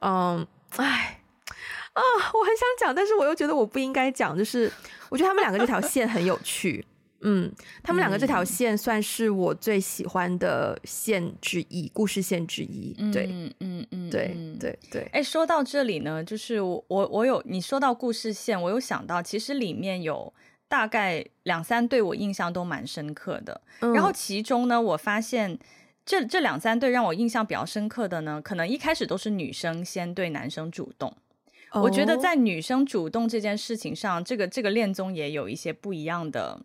[0.00, 1.20] 嗯，哎，
[1.92, 2.00] 啊，
[2.32, 4.72] 我很想讲，但是我又觉得我不应该讲，就是
[5.10, 6.82] 我觉得他们两个这条线很有趣。
[7.26, 7.50] 嗯，
[7.82, 12.92] 他们两个这条线算是我最喜欢的线之一，嗯、故事线之一。
[13.10, 15.02] 对，嗯嗯嗯，对对对。
[15.04, 20.30] 哎、欸，说到这里呢，就是我我我有你说到故事线，我有想到，其实里面有
[20.68, 23.62] 大概两三对我印象都蛮深刻的。
[23.80, 25.58] 嗯、然后其中呢，我发现
[26.04, 31.16] 这这两三对让我印象比较深刻的呢，可能一开始都是女生先对男生主动。
[31.72, 36.60] 哦、我觉得在女生主动这件事情上，这个这个恋综也有一些不一样的。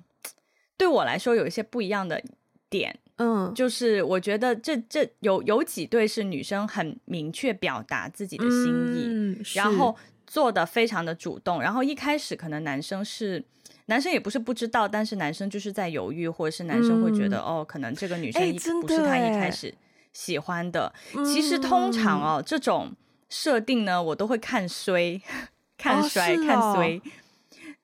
[0.79, 2.23] 对我来说有一些不一样的
[2.69, 8.65] 点，嗯，就是我觉得这这有有几对是女生很明确表达自己的心
[8.95, 9.93] 意，嗯、然后
[10.25, 13.43] 做的非常的主动，然后一开始可能男生是
[13.87, 19.73] 男生也不是不知道，但是男生就是在犹豫，或者是男生会觉得、嗯、哦，可能这个女生一不是他一开始
[20.13, 20.93] 喜欢的。
[21.25, 22.95] 其实通常哦，这种
[23.27, 25.21] 设定呢，我都会看衰，
[25.77, 27.01] 看衰，哦哦、看衰。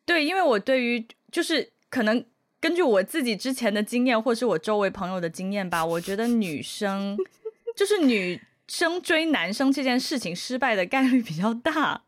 [0.05, 2.23] 对，因为我对于就是可能。
[2.65, 7.15] 根据我自己之前的经验，或是我周围朋友的经验吧，我觉得女生
[7.75, 12.01] 就是女生追男生这件事情失败的概率比较大。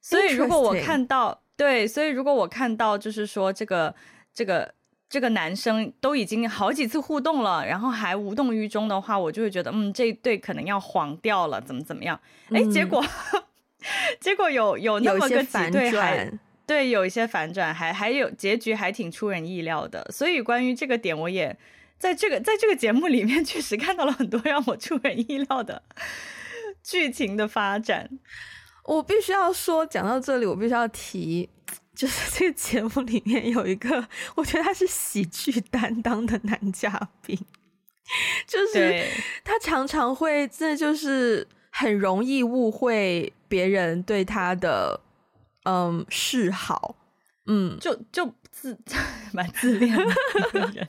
[0.00, 3.94] 所以如果我看到，对，所以如果我看到就是说这个
[4.34, 4.74] 这个
[5.08, 12.20] 这个男生都已经好几次互动了，然后还无动于衷的话，我就会觉得嗯，这一对可能要黄掉了，怎么怎么样？
[12.50, 13.00] 哎， 结果
[14.18, 16.28] 结果有有那么个几对还。
[16.70, 20.08] 对，有一些反转，还还有结局还挺出人意料的。
[20.12, 21.58] 所以关于这个点，我也
[21.98, 25.82] 在这个在这个节目里面 确实看到了很多让我出人意料的
[26.84, 28.08] 剧情的发展。
[28.84, 31.48] 我必须要说，讲到这里，我必须要提，
[31.92, 34.06] 就是这个节目里面有一个，
[34.36, 37.36] 我觉得他是喜剧担当的男嘉宾，
[38.46, 39.04] 就是
[39.42, 45.00] 他常常会，这就是很容易误会别人对他的。
[45.64, 46.96] 嗯，示好，
[47.46, 48.78] 嗯，就就自
[49.32, 50.06] 蛮自恋的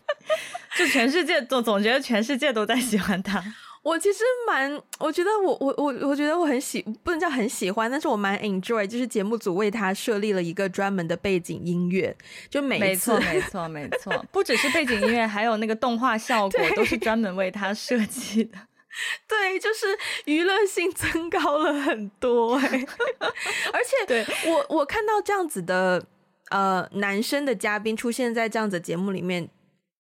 [0.78, 3.44] 就全世界总总觉得全世界都在喜欢他。
[3.84, 12.16] 我其实蛮，我觉得我我我我觉得我很喜，不能叫很喜欢，但是我蛮 enjoy，就是节目组为他设立了一个专门的背景音乐，
[12.48, 18.58] 就没错没错没错，不只是背景音乐，还有那个动画效果都是专门为他设计的。
[19.28, 22.88] 对，就是娱乐性增高了很多哎、欸，
[23.72, 26.06] 而且对我我看到这样子的
[26.50, 29.50] 呃男生的嘉宾出现在这样子的节目里面，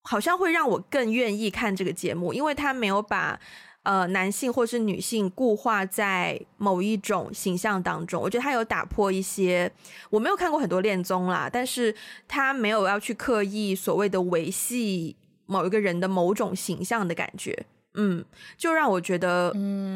[0.03, 3.39] 好像会让我更愿意看这个节目，因为他没有把
[3.83, 8.21] 呃男性或是女性固化在某一种形象当中。
[8.21, 9.71] 我觉得他有打破一些，
[10.09, 11.95] 我没有看过很多恋综啦，但是
[12.27, 17.65] 他没有要去刻意所谓的维系某一个人的某种形象的感觉。
[17.93, 18.23] 嗯，
[18.57, 19.51] 就让我觉得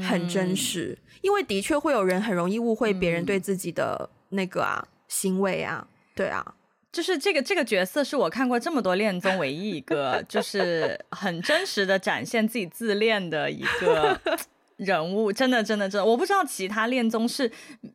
[0.07, 0.55] 很真。
[0.55, 6.55] 实，嗯、因为的确会有人很容易误会别人对自己的那个啊、嗯、行为啊，对啊，
[6.91, 14.19] 就是这个这个角色是我看过这么多恋综唯一一个就是很真实的展现自己自恋的一个。
[14.77, 17.49] 人物真的真的真的，我不知道其他恋综是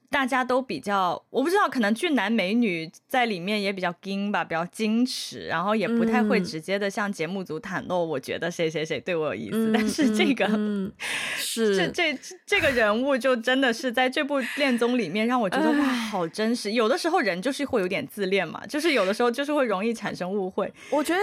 [0.09, 9.71] 大家都比较，我不知道可能俊男美女在里面也比较矜吧，比较矜持，然后也不太会直接的向节目组袒露，我觉得谁谁谁对我有意思。
[9.71, 10.91] 嗯、但是这个、嗯、
[11.37, 16.73] 是这这这个人物就真的是在这部恋综里面让我觉得哇，好真实。
[16.73, 20.73] 有的时候人就是会有点自恋嘛，就是有的时候就是会容易产生误会。
[20.91, 21.21] 我觉得。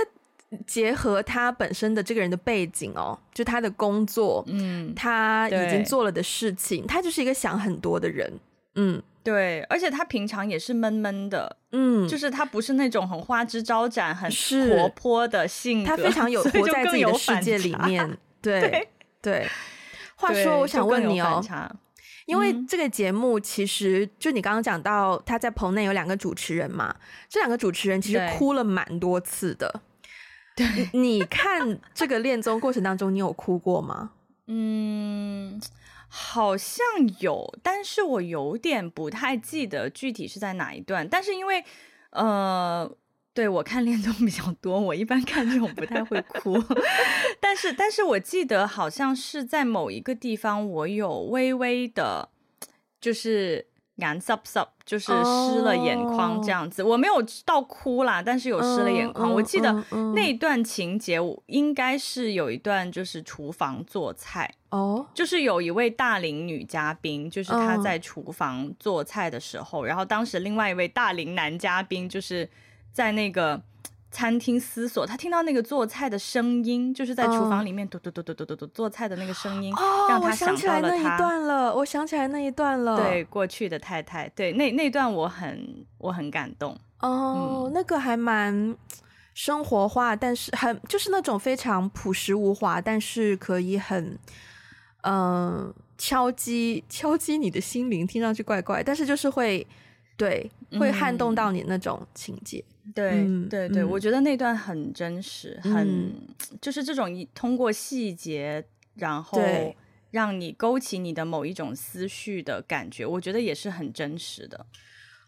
[0.65, 8.31] 结合他本身的这个人的背景哦，就他的工作，嗯，他已经做了的事情，他就是一个想很多的人，
[8.75, 14.29] 嗯，对，而且他平常也是闷闷的，嗯，就是他不是那种很花枝招展、很
[14.69, 18.89] 活泼的性格，他非常有活在自己的世界里面， 对对，
[19.21, 19.47] 对。
[20.19, 21.43] 话说，我想问你哦，
[22.25, 26.95] 因为这个节目其实就你刚刚讲到他在棚内有两个主持人嘛，
[27.29, 29.81] 这两个主持人其实哭了蛮多次的。
[30.57, 34.13] 对，你看这个恋综过程当中，你有哭过吗？
[34.49, 35.61] 嗯，
[36.07, 36.83] 好像
[37.19, 41.07] 有，但是我有点不太记得具体是在哪一段。
[41.07, 41.63] 但是因为，
[42.09, 42.89] 呃，
[43.33, 46.57] 对，我看恋综比较多，我一般看这种不太会哭。
[47.39, 52.29] 但是，但是我记得好像是在某一个地方，我有微微的，
[52.99, 53.67] 就是
[53.97, 56.81] 眼湿湿，就是湿了眼眶这样子。
[56.81, 56.93] Oh.
[56.93, 59.29] 我没有到哭啦，但是有湿了眼眶。
[59.29, 59.35] Uh, uh, uh, uh.
[59.35, 59.71] 我记得
[60.15, 65.05] 那一段情节，应该是有一段就是厨房做菜哦，oh.
[65.13, 69.87] 就是有一位大龄女嘉宾，就是她在厨房做菜的时候，oh.
[69.87, 72.49] 然后当时另外一位大龄男嘉宾就是
[72.91, 73.61] 在那个。
[74.09, 80.95] 餐厅思索，他听到那个做菜的声音，就是在厨房里面嘟嘟嘟嘟嘟嘟嘟做菜的那个声音，哦，让他想到了他。
[80.95, 82.97] 我想起来那一段了，我想起来那一段了。
[82.97, 86.77] 对，过去的太太，对，那那段我很我很感动。
[86.99, 88.75] 哦，嗯、那个还蛮
[89.33, 94.17] 生活化，但是很就是那种非常朴实无华，但是可以很
[95.01, 99.67] 嗯、呃、敲击敲击你的心灵，听上去怪怪，但是就是会
[100.17, 102.63] 对会撼动到你那种情节。
[102.69, 106.13] 嗯对、嗯、对对，我觉得那段很真实，嗯、很
[106.61, 108.63] 就是这种通过细节，
[108.95, 109.41] 然后
[110.11, 114.65] 让你勾起你的某一种思绪的感觉，我觉得也是很真实的。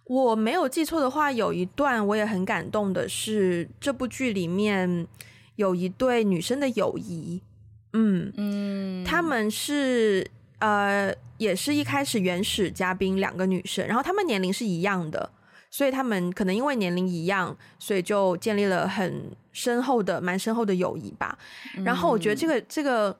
[0.06, 5.06] 我没有记错的话，有一段我也很感动的是，这部剧里面
[5.58, 7.42] 有一对女生的友谊，
[7.92, 10.26] 嗯嗯，他们是
[10.60, 15.30] 呃，也是一开始原始嘉宾两个女生，然后她们年龄是一样的。
[15.72, 21.38] 所以她们可能因为年龄一样，所以就建立了很深厚的、蛮深厚的友谊吧。
[21.84, 23.16] 然后我觉得这个、这个，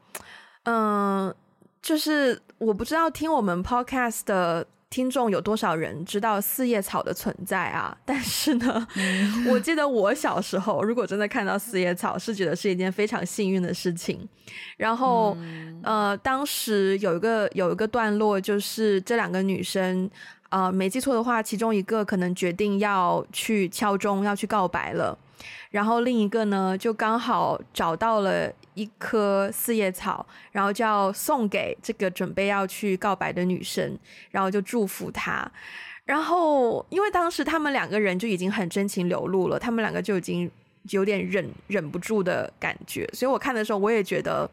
[0.64, 1.36] 嗯、呃，
[1.80, 7.96] 就是我不知道听我们 podcast 的听众有多少人知道四叶草的存在啊？
[8.06, 8.88] 但是呢，
[9.48, 14.28] 我记得我小时候如果真的看到四叶草，是觉得是一件非常幸运的事情。
[14.78, 15.38] 然后，
[15.84, 20.10] 呃，当时有一个有一个段落，就是这两个女生。
[20.50, 25.16] 呃，没记错的话，其中一个可能决定要去敲钟，要去告白了，
[25.72, 33.98] 然后另一个呢，就刚好找到了一棵四叶草，然后就要送给这个准备要去告白的女生，
[34.32, 35.50] 然后就祝福她。
[36.06, 40.50] 然后，因为当时他们两个人就已经很真情流露了，他们两个就已经
[40.90, 44.50] 有点忍忍不住的感觉，所以我看的时候，我也觉得，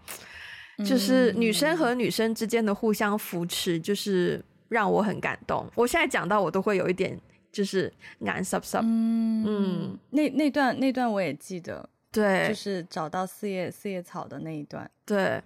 [0.85, 4.43] 就是女生和女生之间的互相扶持，就是。
[4.69, 5.65] 让我很感动。
[5.77, 7.17] 我现在讲到我都会有一点
[7.57, 8.77] 就是眼湿湿。
[8.83, 15.41] 嗯嗯，那那段那段我也记得，对，就是找到四叶四叶草的那一段，对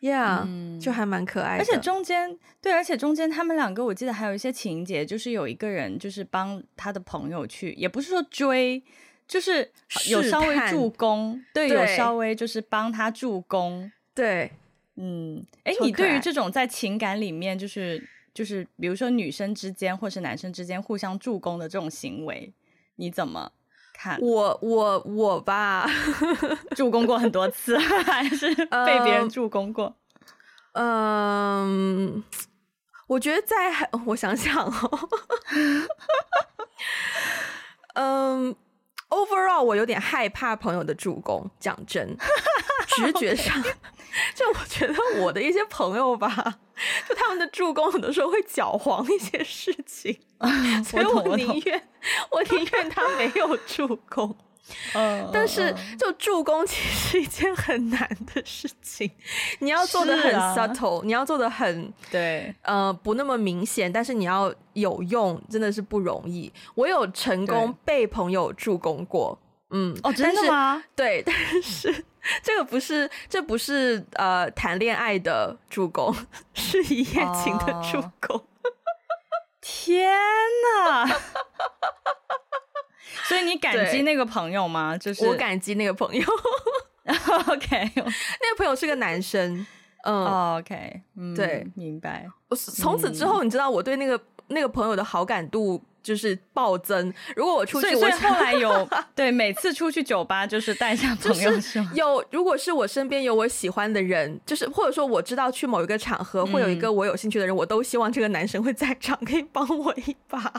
[0.00, 1.64] ，Yeah，、嗯、就还蛮可爱的。
[1.64, 8.80] 而且中间对，而且中间他们两个我记得还有一些情节，就是有一个人就是帮他的朋友去，也不是说追，
[9.26, 9.68] 就是
[10.08, 14.52] 有稍微助攻，对，对，有稍微就是帮他助攻，对，
[14.94, 18.08] 嗯，哎，你对于这种在情感里面就是。
[18.38, 22.54] 就是比如说女生之间或是男生之间互相助攻的这种行为，
[22.94, 23.50] 你怎么
[23.92, 24.16] 看？
[24.20, 25.90] 我我我吧，
[26.76, 29.96] 助攻过很多次，还是被别人助攻过？
[30.74, 32.24] 嗯，嗯，
[33.08, 35.08] 我觉得在 我想想哦，
[37.94, 38.54] 嗯
[39.08, 42.16] ，overall 我有点害怕朋友的助攻，讲真，
[42.86, 43.60] 直觉上，
[44.34, 46.58] 就我觉得我的一些朋友吧。
[47.08, 50.16] 就他们的助攻，很多时候会搅黄一些事情，
[50.84, 51.88] 所以我宁愿
[52.30, 54.36] 我宁愿他没有助攻。
[54.94, 59.10] 嗯，但是就助攻其实是一件很难的事情，
[59.58, 66.52] 你要做的很 subtle，你要做的很对，呃，不那么明显，但是你要有用，真的是不容易。
[66.74, 69.36] 我有成功被朋友助攻过，
[69.70, 70.80] 嗯，哦，真的吗？
[70.94, 72.04] 对，但是。
[72.42, 76.14] 这个不是，这不是呃谈恋爱的助攻，
[76.54, 78.36] 是一夜情的助攻。
[78.36, 78.40] Oh.
[79.60, 80.10] 天
[80.76, 81.06] 哪！
[83.24, 84.96] 所以你感激那个朋友吗？
[84.96, 86.24] 就是我感激那个朋友。
[87.48, 89.66] OK，那个朋友是个男生。
[90.04, 92.26] 嗯、oh,，OK，、嗯、对，明白。
[92.56, 95.82] 从此之后，你知道我对那个那个朋友的好感度。
[96.02, 97.12] 就是暴增。
[97.36, 102.24] 如果我出去，所以后来有 对每次出去酒吧就是带上朋友，是吗有。
[102.30, 110.52] 如果是我身边有我喜欢的人，就是或者说我知道去某一个场合会有一个我有兴趣的人，嗯、我都希望这个男生会在场，可以帮我一把。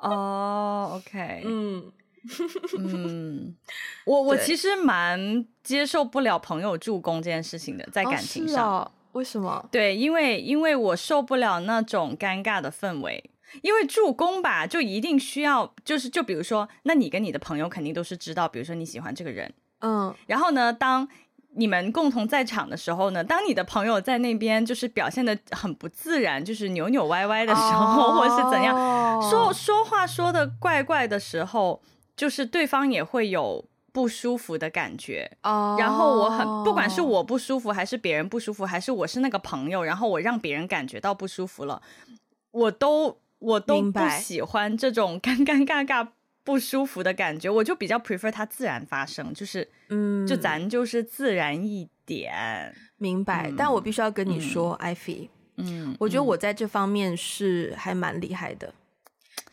[0.00, 1.92] 哦、 oh,，OK，嗯
[2.78, 3.54] 嗯，
[4.04, 9.68] 我我其实蛮接受不了朋友助攻这件事情的，在感情上，哦哦、为什么？
[9.70, 13.30] 对，因为因为我受不了那种尴尬的氛围。
[13.62, 21.08] 因为助攻吧，就一定需要，就是就比如说，那你跟你的朋友肯定都是知道，比如说你喜欢这个人，嗯，然后呢，当
[21.54, 28.76] 你们共同在场的时候呢，当你的朋友在那边就是表现得很不自然，就是扭扭歪歪的时候，哦、或者是怎样，
[29.22, 31.80] 说说话说得怪怪的时候，
[32.14, 41.80] 就是对方也会有不舒服的感觉，哦，然后我很，不管是我不舒服，还是别人不舒服，还是我是那个朋友，然后我让别人感觉到不舒服了，
[42.50, 43.18] 我都。
[43.46, 46.08] 我都不喜欢这种 尴尴尬尬、
[46.42, 52.74] 不舒服的感觉，我就比较 prefer 它自然发生，就是嗯，就咱就是自然一点。
[52.98, 58.72] 明白，嗯、但我必须要跟你说，艾菲，嗯，我觉得我在这方面是还蛮厉害的，嗯、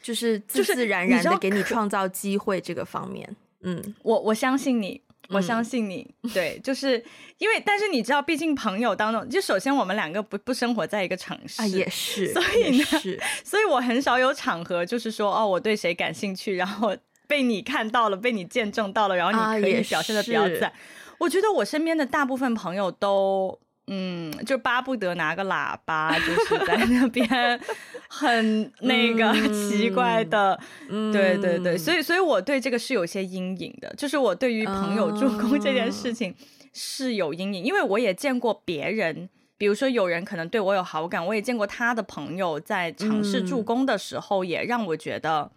[0.02, 5.02] 就是自自然然的给你创造机会这个方面，嗯，我我相信你。
[5.30, 7.04] 我相信你，嗯、对，就是
[7.38, 12.86] 因为，但是你知道，毕竟朋友当中，就首先我们两个不不生活在一个城市，啊，也是，所以呢，
[13.44, 16.96] 所以我很少有场合，就是说，哦，我对谁感兴趣，然后
[17.28, 20.70] 被你看到了，被你见证到了，然后你可以表现的比较自然。
[20.70, 20.74] 啊、
[21.20, 23.60] 我觉得我身边的大部分朋友都。
[23.88, 27.28] 嗯，就巴不得拿个喇叭，就是在那边
[28.08, 30.58] 很那个奇怪的，
[30.90, 36.34] 嗯、对对对，所以所以我对这个是有些阴影的，就是我对于朋友助攻这件事情
[36.72, 39.28] 是有阴影，嗯、因为我也见过别人，
[39.58, 45.52] 比如说有人可能对我有好感，我也见过他的朋友在尝试助攻的时候，也让我觉得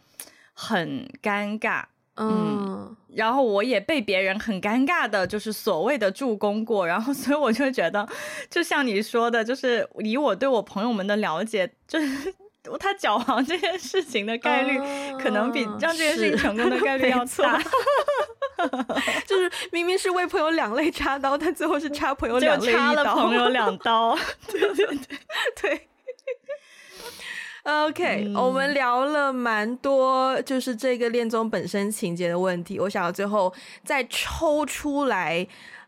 [0.52, 1.82] 很尴尬。
[1.82, 1.86] 嗯，
[3.14, 8.06] 然后我也被别人很尴尬的，就是所谓的助攻过，然后 所以我就觉得，
[8.50, 12.34] 就像你说的，就是以我对我朋友们的了解，就是
[12.78, 17.58] 他搅黄这件事情的概率，嗯、可能比让这件事情成功的概率要大。
[19.26, 24.18] 就是明明是为朋友两肋插刀，但最后是插朋友两肋插了朋友两刀。
[24.48, 25.18] 对对对
[25.60, 25.88] 对。
[27.66, 32.78] OK，、嗯、我们聊了蛮多，就是这个恋综本身情节的问题。
[32.78, 33.52] 我想要最后
[33.82, 35.44] 再抽出来，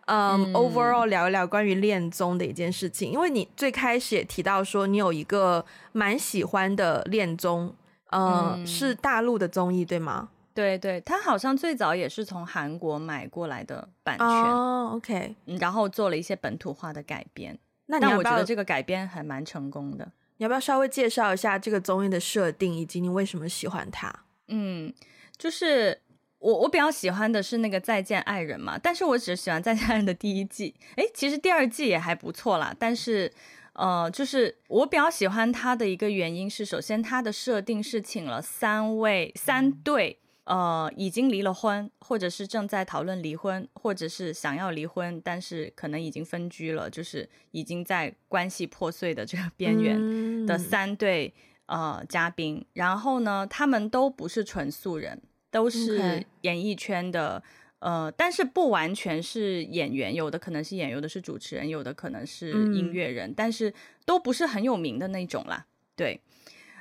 [0.07, 3.12] 嗯，嗯，overall 聊一聊关于恋综的一件事情。
[3.12, 7.72] 因为你最开始也提到说，你有一个蛮喜欢的恋综，
[8.11, 10.31] 呃、嗯，是大陆的综艺，对吗？
[10.53, 17.57] 对对，他好像最早也是从韩国买过来的版权、哦、OK，然后做了一些本土化的改编。
[17.87, 20.11] 那我觉得这个改编还蛮成功的。
[20.39, 24.12] 你要不要稍微介绍一下这个综艺的设定，以及你为什么喜欢它？
[24.49, 24.93] 嗯，
[25.36, 26.01] 就是
[26.39, 30.74] 我我比较喜欢的是那个《再见爱人》嘛，但是我只喜欢《再见爱人》的第一季。
[30.97, 33.30] 诶，其实第二季也还不错啦，但是
[33.74, 40.18] 呃，就是我比较喜欢它的一个原因是，首先它的设定是请了三位三对。
[40.49, 51.34] 呃，已经离了婚，或者是正在讨论离婚，或者是想要离婚，但是可能已经分居了，就是已经在关系破碎的这个边缘的三对、
[51.66, 52.64] 嗯、呃嘉宾。
[52.72, 55.20] 然后呢，他们都不是纯素人，
[55.51, 57.42] 都是演艺圈的，
[57.80, 63.74] 嗯、呃，但是不完全是演员，有的可能是演员，有的是主持人，有的可能是音乐人，嗯、但是
[64.07, 66.18] 都不是很有名的那种啦，对。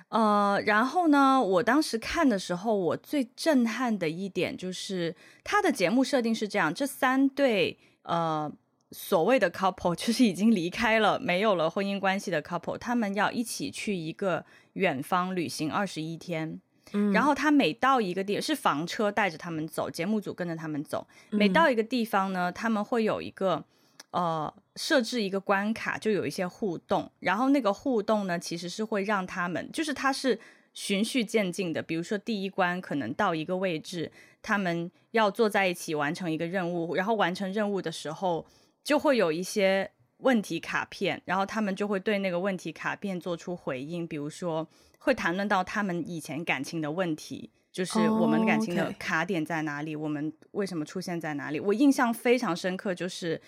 [0.10, 8.50] 呃，然后呢，我当时看的时候，我最震撼的一点就是他的节目设定是这样：这三对呃
[8.92, 16.62] 所谓的 couple， 就是已经离开了、没有了婚姻关系的 couple，他们要一起去一个远方旅行二十一天。
[16.94, 23.66] 嗯，然后他每到一个地是房车带着他们走，节目组跟着他们走，每到一个地方呢，他们会有一个。
[24.12, 30.40] 呃，设置一个关卡，就有一些互动，然后那个互动呢，其实是会让他们，就是它是
[30.74, 31.82] 循序渐进的。
[31.82, 34.12] 比如说第一关可能到一个位置，
[34.44, 38.46] 他们要坐在一起完成一个任务，然后完成任务的时候
[38.84, 44.68] 就会有一些问题卡片，然后他们就会对那个问题卡片做出回应，比如说
[45.00, 50.04] 会谈论到他们以前感情的问题，就是我们感情的卡点在哪里，oh.
[50.04, 51.60] 我们为什么出现在哪里。
[51.60, 53.42] 我印象非常深刻，就是。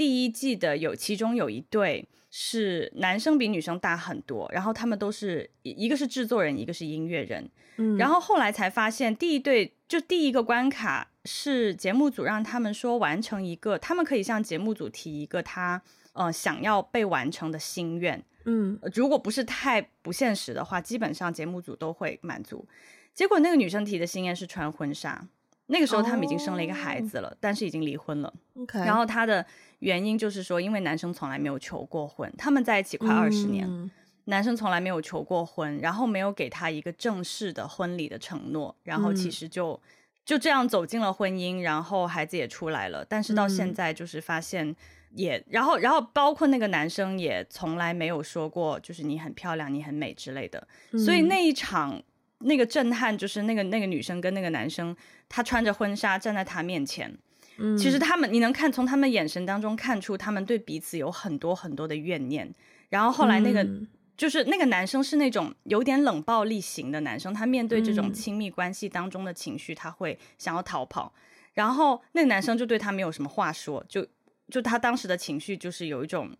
[0.00, 15.82] 第一季的有其中有一对是男生比女生大很多，然后他们都是一个是制作人，一个是音乐人，嗯，然后后来才发现第一对就第一个关卡是节目组让他们说完成一个，他们可以向节目组提一个他
[16.14, 22.66] 呃想要被完成的心愿，嗯，如果不是太不现实的话，基本上节目组都会满足。
[23.12, 25.28] 结果那个女生提的心愿是穿婚纱，
[25.70, 28.32] 那个时候他们已经生了一个孩子了，哦，但是已经离婚了。
[28.74, 29.46] 然后他的。
[29.80, 33.90] 原因就是说，因为男生从来没有求过婚，他们在一起快二十年，嗯、
[34.26, 39.80] 男生从来没有求过婚，然后没有给他一个正式的婚礼的承诺，然后其实就、嗯、
[40.26, 44.76] 就这样走进了婚姻，然后孩子也出来了，但是到现在就是发现
[45.14, 52.02] 也，嗯、然后然后包括那个男生也从来没有说过，就是你很漂亮，你很美之类的，嗯、所以那一场
[52.40, 54.94] 那个震撼就是那个那个女生跟那个男生，
[55.28, 57.16] 他穿着婚纱站在他面前。
[57.62, 62.50] 嗯其实他们，你能看从他们眼神当中看出，他们对彼此有很多很多的怨念。
[62.88, 63.86] 然后后来那个，嗯、
[64.16, 71.12] 就是那个男生是那种有点冷暴力型的男生，他面对这种亲密关系当中的情绪，他会想要逃跑。
[71.52, 74.06] 然后那个男生就对他没有什么话说，就
[74.48, 76.30] 就他当时的情绪就是有一种，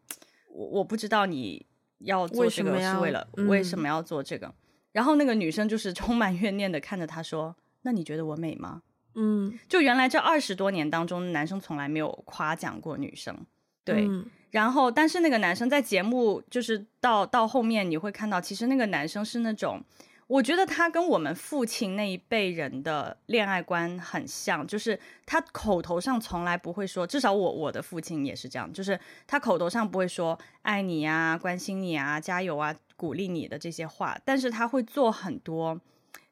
[0.49, 1.67] 我我不知道你
[1.99, 4.55] 要做这个是为了为什么要做这个。
[4.93, 8.83] 然后那个女生就是充满怨念的看着他说：“那你觉得我美吗？”
[9.15, 13.37] 嗯，就原来这二十多年当中，男生从来没有夸奖过女生。
[13.85, 19.83] 对，嗯、然后但是那个男生在节目就是到到后面你会看到，其实那个男生是那种。
[20.31, 35.81] 我觉得他跟我们父亲那一辈人的恋爱观很像，就是他口头上从来不会说，至少我我的父亲也是这样，就是他口头上不会说爱你啊、关心你啊、加油啊、鼓励你的这些话，但是他会做很多，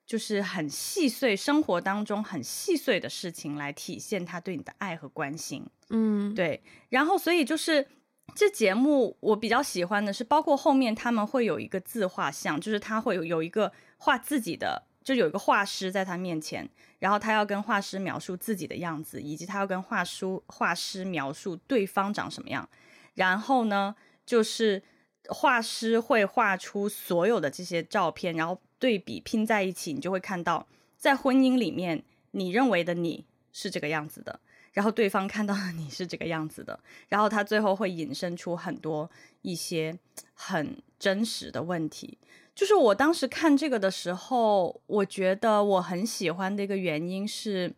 [0.07, 5.67] 就是很细碎生活当中很细碎的事情来体现他对你的爱和关心。
[5.91, 7.89] 嗯，对，然后所以就是。
[8.35, 16.69] 这节目我比较喜欢的是，包括后面他们会有一个自画像，就是他会有有一个画自己的，就有一个画师在他面前，
[16.99, 22.69] 然后他要跟画师描述自己的样子，以及他要跟画书画师描述对方长什么样。
[23.15, 23.95] 然后呢，
[24.25, 24.83] 就是
[25.29, 34.41] 画师会画出所有的这些照片，然后对比拼在一起，你就会看到，在婚姻里面，你认为的你是这个样子的。
[34.73, 36.79] 然后对方看到的你是这个样子的，
[37.09, 39.11] 然后他最后会引申出很多
[39.43, 39.99] 一些
[40.35, 42.17] 很真实的问题。
[42.59, 47.73] 就是我当时看这个的时候，我觉得我很喜欢的一个原因是，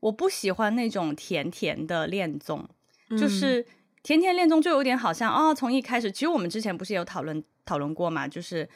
[0.00, 2.68] 我不喜欢那种甜甜的恋综，
[3.08, 3.64] 嗯、就是
[4.02, 8.68] 甜甜恋综就有点好像啊、哦，从一开始，其实我们之前不是有讨论讨论过嘛，就是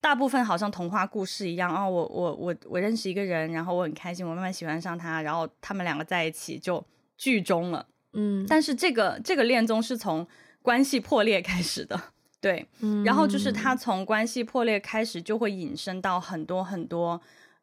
[0.00, 6.84] 大部分好像童话故事一样啊、哦，我我我我认识一个人，然后我很开心，我慢慢喜欢上他，然后他们两个在一起就。
[7.16, 10.26] 剧终了，嗯，但是这个这个恋综是从
[10.62, 11.98] 关系破裂开始的，
[12.44, 17.18] 对，嗯，然后就是他从关系破裂开始，就会引申到很多很多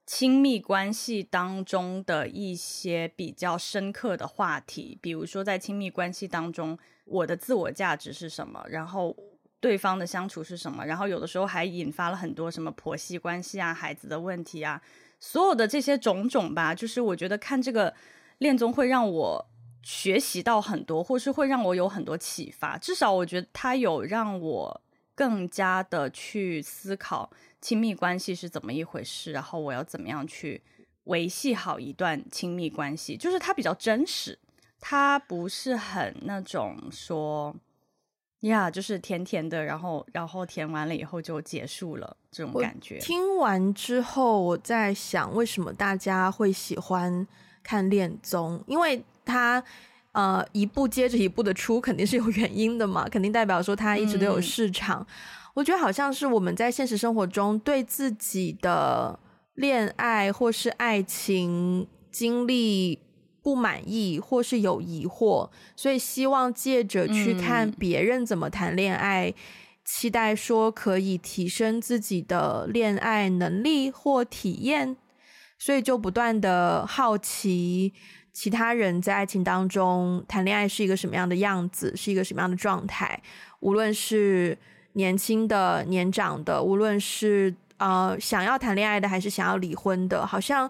[0.08, 6.76] 亲密关系当中的一些比较深刻的话题，比如说在亲密关系当中，
[7.06, 9.16] 我的自我价值是什么，然后
[9.60, 14.82] 对方的相处是什么，然后有的时候还引发了很多什么婆媳关系啊、孩子的问题啊，
[15.20, 17.94] 所有的这些种种吧，就是我觉得看这个。
[18.42, 19.51] 恋综会让我
[19.84, 22.78] 学习到很多，或是会让我有很多启发。
[22.78, 24.82] 至少我觉得它有让我
[25.16, 27.30] 更加的去思考
[27.60, 30.62] 亲密关系是怎么一回事，然后我要怎么样去
[31.06, 33.18] 维系好一段亲密关系。
[33.18, 34.38] 就是它比较真实，
[34.80, 37.56] 它不是很那种说
[38.42, 42.98] 呀，就是甜甜的，然后然后甜完了以后就结束了这种感觉。
[43.00, 47.28] 听完之后，我在想，为什么大家会喜欢？
[47.64, 49.64] 看恋综，因为它
[50.12, 55.02] 呃一步接着一步的出，肯定是有原因的嘛，肯定代表说他一直都有市场。
[55.02, 55.06] 嗯、
[55.56, 59.20] 我觉得好像是我们在现实生活中对自己的
[59.54, 63.00] 恋爱或是爱情经历
[63.42, 69.34] 不满意，或是有疑惑，所以希望借着去看别人怎么谈恋爱，嗯、
[69.86, 74.98] 期待说可以提升自己的恋爱能力或体验。
[75.58, 77.94] 所以就不断的好奇
[78.34, 83.22] 其他人在爱情当中谈恋爱是一个什么样的样子，是一个什么样的状态。
[83.60, 84.58] 无论是
[84.94, 90.70] 年轻的、年长的，无论是呃想要谈恋爱的，还是想要离婚的，好像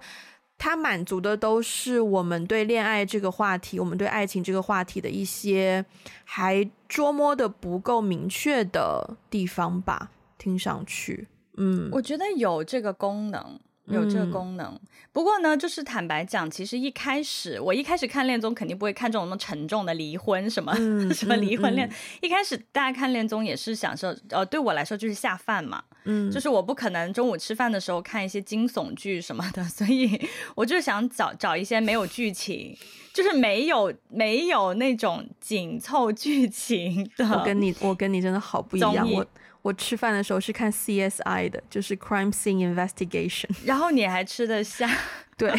[0.57, 5.83] 他满足的都是我们对恋爱这个话题，我们对爱情这个话题的一些
[6.23, 10.09] 还捉摸的不够明确的地方吧。
[10.37, 13.59] 听上去，嗯，我觉得有这个功能。
[13.85, 14.79] 有这个功能，嗯、
[15.11, 21.89] 不过呢，就是坦白讲，其实一开始我一开始看恋综肯定不会看这种那么沉重的离婚什么、嗯、 什么离婚恋。
[22.21, 30.19] 一开始大家看恋综也是享受，呃，对我来说就是下饭嘛，嗯，就是我不可能中午吃饭的时候看一些惊悚剧什么的， 所以
[30.55, 32.77] 我就想找找一些没有剧情，
[33.13, 37.27] 就是没有没有那种紧凑剧情的。
[37.27, 39.25] 我跟你我跟你真的好不一样，我。
[39.61, 43.49] 我吃饭的时候是看 CSI 的，就是 Crime Scene Investigation。
[43.65, 44.89] 然后你还吃得下？
[45.37, 45.51] 对，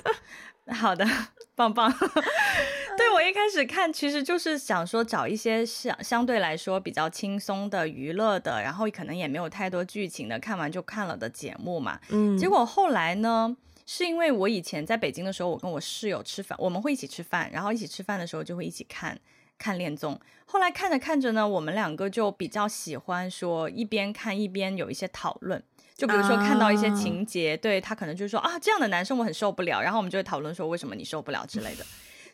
[0.72, 1.06] 好的，
[1.54, 1.92] 棒棒。
[2.96, 11.98] 对，我一开始看，其实就是想说找一些相相对来说比较轻松的娱乐的，然后可能也没有太多剧情的，看完就看了的节目嘛。
[12.10, 12.38] 嗯。
[12.38, 19.18] 结果后来呢，是因为我以前在北京的时候，我跟我室友吃饭，我们会一起吃饭，然后一起吃饭的时候就会一起看。
[19.58, 25.62] 看恋综，后来看着看着呢，我们两个就比较喜欢说一边看一边有一些讨论，
[25.94, 31.84] 就比如说看到一些情节，uh、对他可能就是说啊，这样的男生我很受不了，然后我们就会讨论说为什么你受不了之类的，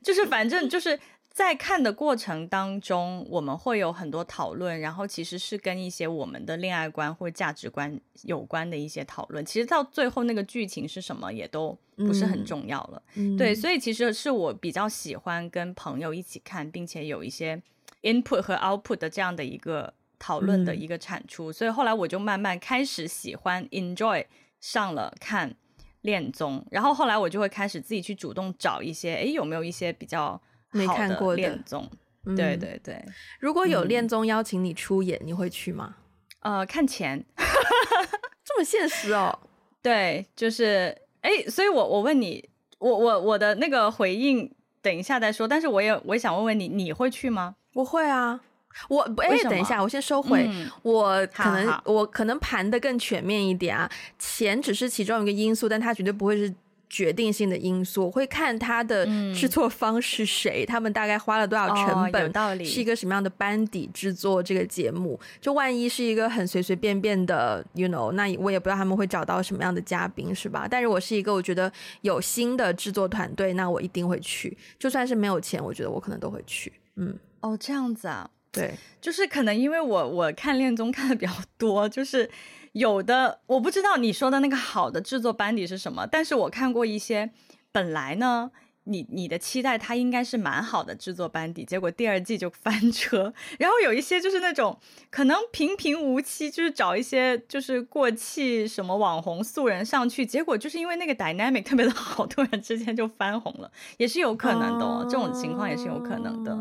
[0.03, 0.99] 就是反正就是。
[1.33, 9.43] 在看的过程当中，我们会有很多讨论，然后其实是跟一些我们的恋爱观或价值观有关的一些讨论。
[9.47, 13.01] 其实到最后那个剧情是什么也都不是很重要了。
[13.15, 17.63] 嗯、对，所以其实是我比较喜欢跟朋友一起看，并且有一些
[18.03, 24.27] input 和 output 的这样的一个讨论的一个产出，嗯、所以后来我就慢慢开始喜欢 enjoy
[24.61, 25.55] 上了看
[26.03, 30.39] 恋综，然后后来我就会开始自己去主动找一些，哎，有没有一些比较？
[30.73, 31.89] 没看过恋综？
[32.27, 33.03] 嗯、对对对，
[33.39, 35.97] 如果有恋综邀请你出演，嗯、你会去吗？
[36.41, 37.25] 呃，看钱，
[38.45, 39.39] 这么现实哦。
[39.83, 42.47] 对，就是哎，所以我我问你，
[42.79, 44.53] 我我我的那个回应，
[44.83, 45.49] 等一下再说。
[45.49, 47.55] 但是我也我也想问问你，你会去吗？
[47.73, 48.41] 我会啊。
[48.89, 50.47] 我哎，等一下，我先收回。
[50.49, 56.55] 嗯、我可能我可能盘的更全面一点啊，钱只是其中一个因素，但它绝对不会是
[56.91, 58.05] 决定性的因素。
[58.05, 65.19] 我会看它的制作方是谁，嗯、他们大概花了多少成本，哦、是一个什么样的班底制作这个节目。
[65.41, 70.67] 就万一是一个很随随便便的，you know，那我也不知道他们会找到什么样的嘉宾，是吧？
[70.69, 74.59] 但是我是一个我觉得有新的制作团队，那我一定会去。
[74.79, 76.73] 就算是没有钱，我觉得我可能都会去。
[76.97, 78.29] 嗯，哦，这样子啊。
[78.53, 82.29] 对，就是可能因为我我看恋综看的比较多，就是
[82.73, 87.31] 有的我不知道你说的那个好的制作班底是什么，但是我看过一些
[87.73, 88.51] 本来呢，
[88.85, 94.79] 你你的期待它应该是蛮好的制作班底，结果第二季就翻车， 然后有一些就是那种
[95.11, 106.57] 可能平平无奇，就是找一些就是过气什么网红素人上去，结果就是因为那个 dynamic 特别的好，突然之间就翻红了，也是有可能的哦，这种情况也是有可能的。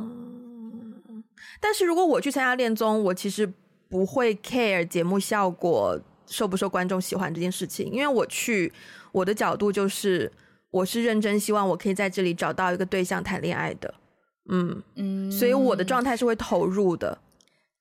[1.61, 3.53] 但是如果我去参加恋综，我其实
[3.89, 8.71] 不会 care 节目效果受不受观众喜欢这件事情，因为我去
[9.11, 10.31] 我的角度就是
[10.69, 13.95] 我是认真希望我可以在这里找到一个对象谈恋爱的，
[14.49, 17.17] 嗯嗯，所以我的状态是会投入的。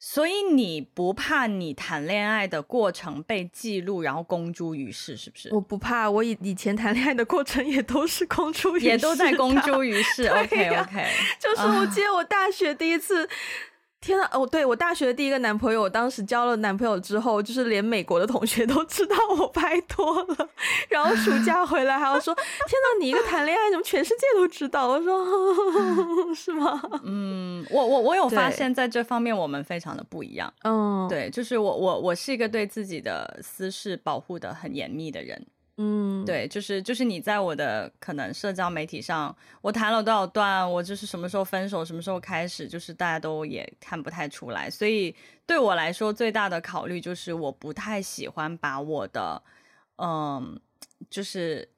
[0.01, 5.53] 所以你不怕你谈恋爱的过程被记录，然后公诸于世，是不是？
[5.53, 10.23] 我不怕，我以以前谈恋爱的过程也都是公诸于世，也都在公诸于世。
[10.31, 11.05] 啊、OK OK，
[11.41, 13.29] 就是我记得我大学第一次。
[14.01, 14.07] Uh.
[14.07, 20.49] 天呐，哦，对，我大学的第一个男朋友，我当时交了男朋友之后，就是连美国的同学都知道我拍拖了，
[20.89, 25.25] 然后暑假回来还要说：“天呐，你一个谈恋爱，怎么全世界都知道？”我说
[26.35, 30.53] ：“是吗？”嗯，我我我有发现，在这方面我们非常的不一样。
[30.63, 35.45] 嗯，对，就是我我我是一个对自己的私事保护的很严密的人。
[35.81, 44.69] 嗯，对，就是就是你在我的可能社交媒体上，我谈了多少段，我就是什么时候分手，什么时候开始，就是大家都也看不太出来。
[44.69, 45.15] 所以
[45.47, 49.41] 对我来说，最大的考虑就是我不太喜欢把我的，
[49.99, 50.61] 嗯，
[51.09, 51.69] 就是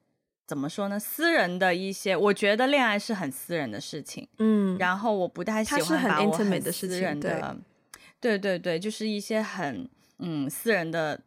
[0.46, 7.56] 怎么说呢，私人的一些，我觉得恋爱是很私人的事情，嗯，然后我不太喜欢把我很私人的，的
[8.18, 9.86] 对对对，就是一些很
[10.20, 11.20] 嗯私人的。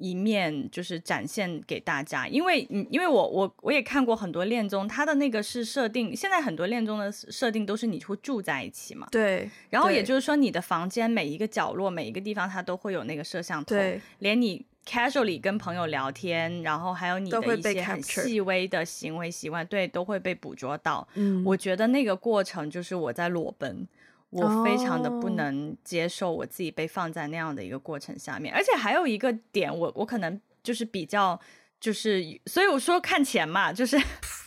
[0.00, 21.06] 一面就是展现给大家，因为嗯，因为我我我也看过很多恋综，它的那个是设定，现在很多恋综的设定都是你会住在一起嘛，对，然后也就是说你的房间每一个角落每一个地方它都会有那个摄像头，对，连你 casually 跟朋友聊天，然后还有你的一些很细微的行为习惯，对，都会被捕捉到。
[21.14, 23.86] 嗯，我觉得那个过程就是我在裸奔。
[24.30, 31.38] 我非常的不能接受我自己被放在那样的一个过程下面，而且还有一个点，我我可能就是比较
[31.80, 33.96] 就是，所以我说看钱嘛，就是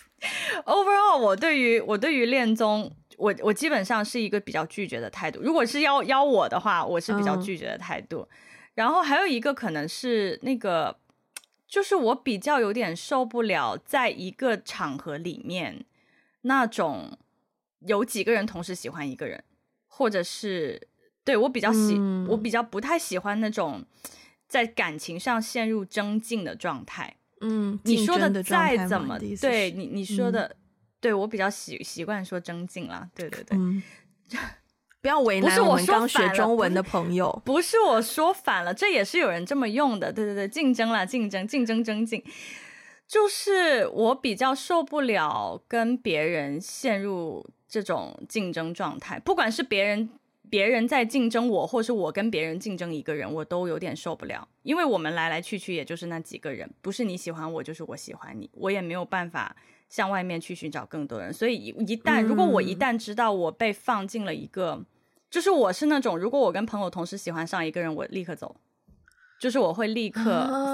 [0.65, 5.41] overall 我对于我对于恋综，我我基本上是一个比较拒绝的态度。
[5.41, 8.27] 如果是邀邀我的话，我是比较拒绝的态度。
[8.75, 10.97] 然后还有一个可能是那个，
[11.67, 15.85] 就是我比较有点受不了，在一个场合里面
[16.43, 17.17] 那种
[17.81, 19.43] 有几个人同时喜欢一个人。
[20.03, 20.85] 或者是
[21.23, 23.81] 对我比较喜，嗯、我比较不太喜欢那种
[24.49, 27.15] 在感情上陷入争竞的状态。
[27.39, 30.55] 嗯，你说的再怎么对你你说的，嗯、
[30.99, 33.09] 对我比较习习惯说争竞啦。
[33.15, 33.81] 对对对，嗯、
[35.01, 37.41] 不要为难我们刚学中文的朋友。
[37.45, 40.11] 不是我说反了，这也是有人这么用的。
[40.11, 42.21] 对对对，竞争啦，竞争，竞争，争竞，
[43.07, 47.47] 就是我比较受不了跟别人陷入。
[47.73, 50.07] 这种竞争状态，不管是别人
[50.47, 54.47] 别人在竞争我，或是我跟别人竞争一个人，我都有点受不了。
[54.61, 59.55] 因为我们来来去去也就是那几个人，不是你喜欢我，就是我喜欢你，我也没有办法
[59.89, 61.33] 向外面去寻找更多人。
[61.33, 64.85] 所以一旦如果我一旦知道我被放进了一个，嗯、
[65.31, 68.55] 就是我是那种，如果我跟朋友同时喜欢上一个人，我立刻走，
[69.39, 70.21] 就是我会立刻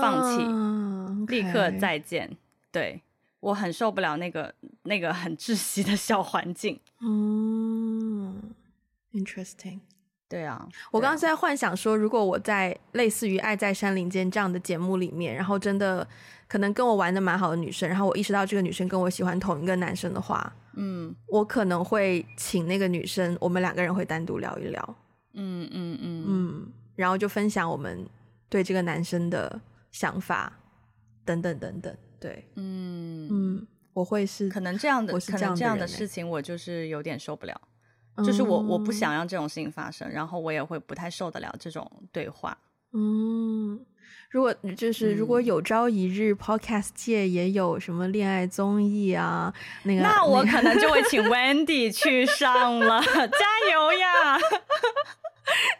[0.01, 2.35] 放弃，立刻再见，
[2.73, 3.01] 对。
[3.39, 6.79] 我很受不了那个那个很窒息的小环境。
[7.01, 8.53] 嗯
[9.13, 9.79] ，interesting。
[10.27, 16.07] 对啊，我刚刚在幻想说，如果我在类似于《爱在山林间》这样的节目里面，然后真的
[16.47, 24.95] 可能跟我玩的蛮好的女生，然后我意识到这个女生跟我喜欢同一个男生的话，嗯，我可能会请那个女生，我们两个人会单独聊一聊。
[25.33, 26.71] 嗯嗯嗯嗯。
[26.95, 28.05] 然后就分享我们
[28.49, 29.59] 对这个男生的
[29.91, 30.53] 想法，
[31.25, 31.95] 等等等等。
[32.19, 37.59] 对，嗯嗯，我会是可能这样的，我是可能这样的事情，我就是有点受不了。
[38.25, 42.57] 就是我我不想让这种事情发生，然后我也会不太受得了这种对话。
[42.91, 43.79] 嗯，
[44.29, 49.53] 如果就是如果有朝一日 Podcast 界也有什么恋爱综艺啊，
[49.83, 54.37] 那个那我可能就会请 Wendy 去上了，加油呀！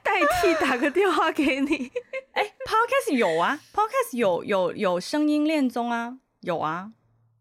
[0.02, 1.92] 代替打个电话给你。
[2.32, 6.92] 哎，Podcast 有啊，Podcast 有有有声音恋综啊，有啊。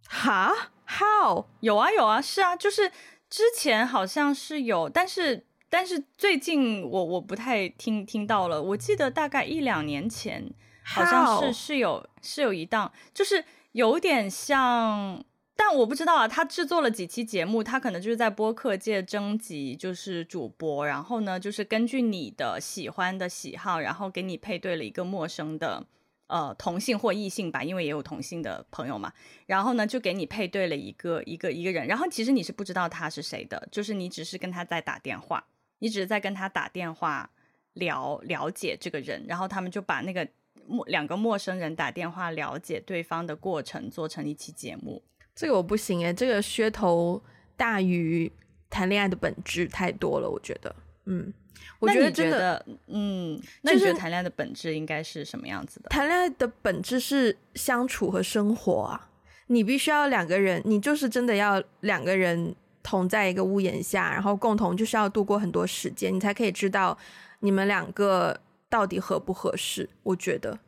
[0.08, 1.46] 哈？How？
[1.60, 2.92] 有啊有啊，是啊，就是。
[3.30, 8.62] 之前好像是有，但是但是最近我我不太听听到了。
[8.62, 10.50] 我记得大概一两年前，
[10.82, 15.22] 好像是是有是有一档，就是有点像，
[15.54, 16.26] 但我不知道啊。
[16.26, 25.84] 他制作了几期节目，他可能就是在播客界征集，就是主播，然后呢，就是根据你的喜欢的喜好，然后给你配对了一个陌生的。
[26.28, 29.12] 呃，同性或异性吧，因为也有同性的朋友嘛。
[29.46, 31.86] 然后呢，就给你配对了一个一个一个人。
[31.86, 35.42] 然后其实你是不知道他是谁的，就是你只是跟他在打电话，
[35.78, 37.28] 你只是在跟他打电话
[37.72, 39.24] 聊了解这个人。
[39.26, 40.28] 然后他们就把那个
[40.66, 45.02] 陌两个陌生人打电话了解对方的过程做成一期节目。
[45.34, 47.22] 这个我不行诶，这个噱头
[47.56, 48.30] 大于
[48.68, 50.76] 谈恋爱的本质太多了，我觉得，
[51.06, 51.32] 嗯。
[51.78, 55.88] 我觉得真的，嗯，那你觉得谈恋爱的本质应该是什么样子的？
[55.88, 59.08] 谈恋爱的本质是相处和生活啊，
[59.46, 66.96] 你必须要两个人，你就是真的要两个人同在一个屋檐下，然后共同就是要度过很多时间，你才可以知道
[67.40, 69.88] 你们两个到底合不合适。
[70.02, 70.58] 我觉得。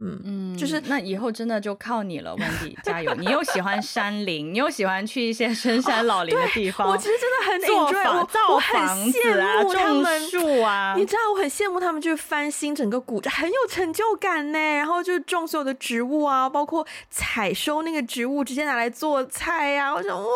[0.00, 3.14] 嗯嗯，就是那以后真的就靠你了，Wendy，加油！
[3.14, 6.88] 你又喜欢山林，你又喜欢去一些深山老林的地方。
[6.88, 10.94] 哦、我其实真的很做房造房子啊，种树啊。
[10.98, 14.58] 你知道我很羡慕他们，就是翻新整个古镇，很有成就感呢。
[14.58, 19.94] 然后就种所有的植物啊，包括采收那个植物，直接拿来做菜呀、啊。
[19.94, 20.28] 我想哇，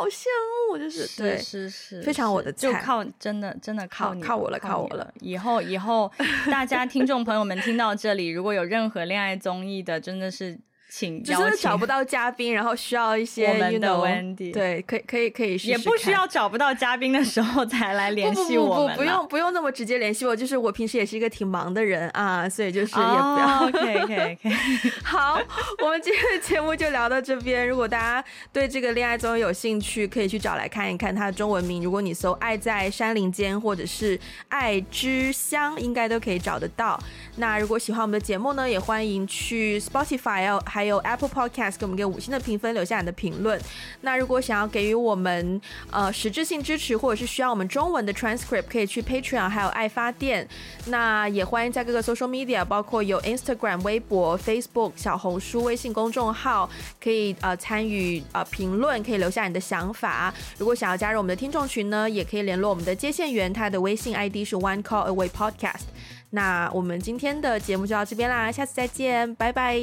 [0.00, 0.24] 好羡
[0.68, 2.68] 慕，就是对，是是是，非常我的菜。
[2.68, 5.10] 就靠真的真的靠你靠我了，靠我了。
[5.20, 6.10] 以后以后
[6.50, 10.58] 大家听众朋友们听到这里，如果有任何恋爱综艺的真的是，
[10.88, 23.46] 请邀请，就是找不到嘉宾，然后需要一些我们的 Wendy，对，可以可以可以试试，也不需要找不到嘉宾的时候才来联系我们，不不不，不用不用那么直接联系我，就是我平时也是一个挺忙的人啊，所以就是也不要。
[23.56, 24.56] Oh, OK OK OK，
[25.02, 25.40] 好，
[25.82, 27.66] 我们今天的节目就聊到这边。
[27.66, 31.82] 如果大家对这个恋爱综艺有兴趣，可以去找来看一看它的中文名。
[31.82, 34.18] 如果你搜《爱在山林间》或者是
[34.48, 36.98] 《爱之乡》，应该都可以找得到。
[37.36, 43.58] 那如果喜欢我们的节目呢，也欢迎去 Spotify 还有 Apple Podcast 给我们给五星的评分，留下你的评论。
[44.02, 45.58] 那如果想要给予我们
[45.90, 50.46] 呃实质性支持，或者是需要我们中文的 transcript，可以去 Patreon 还有爱发电。
[50.88, 56.68] 那也欢迎在各个 social media，包括有 Instagram、微博、Facebook、小红书、微信公众号，
[57.02, 60.34] 可以呃参与呃评论，可以留下你的想法。
[60.58, 65.86] 如果想要加入我们的听众群呢，也可以联络我们的接线员，他的微信 ID 是 One Call Away Podcast。
[66.30, 69.80] 那我们今天的节目就到这边啦，下次再见，拜拜，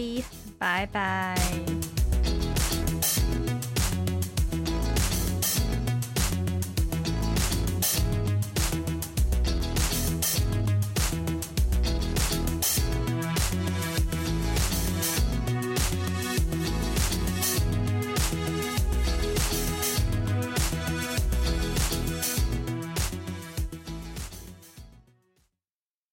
[0.63, 2.02] 拜拜。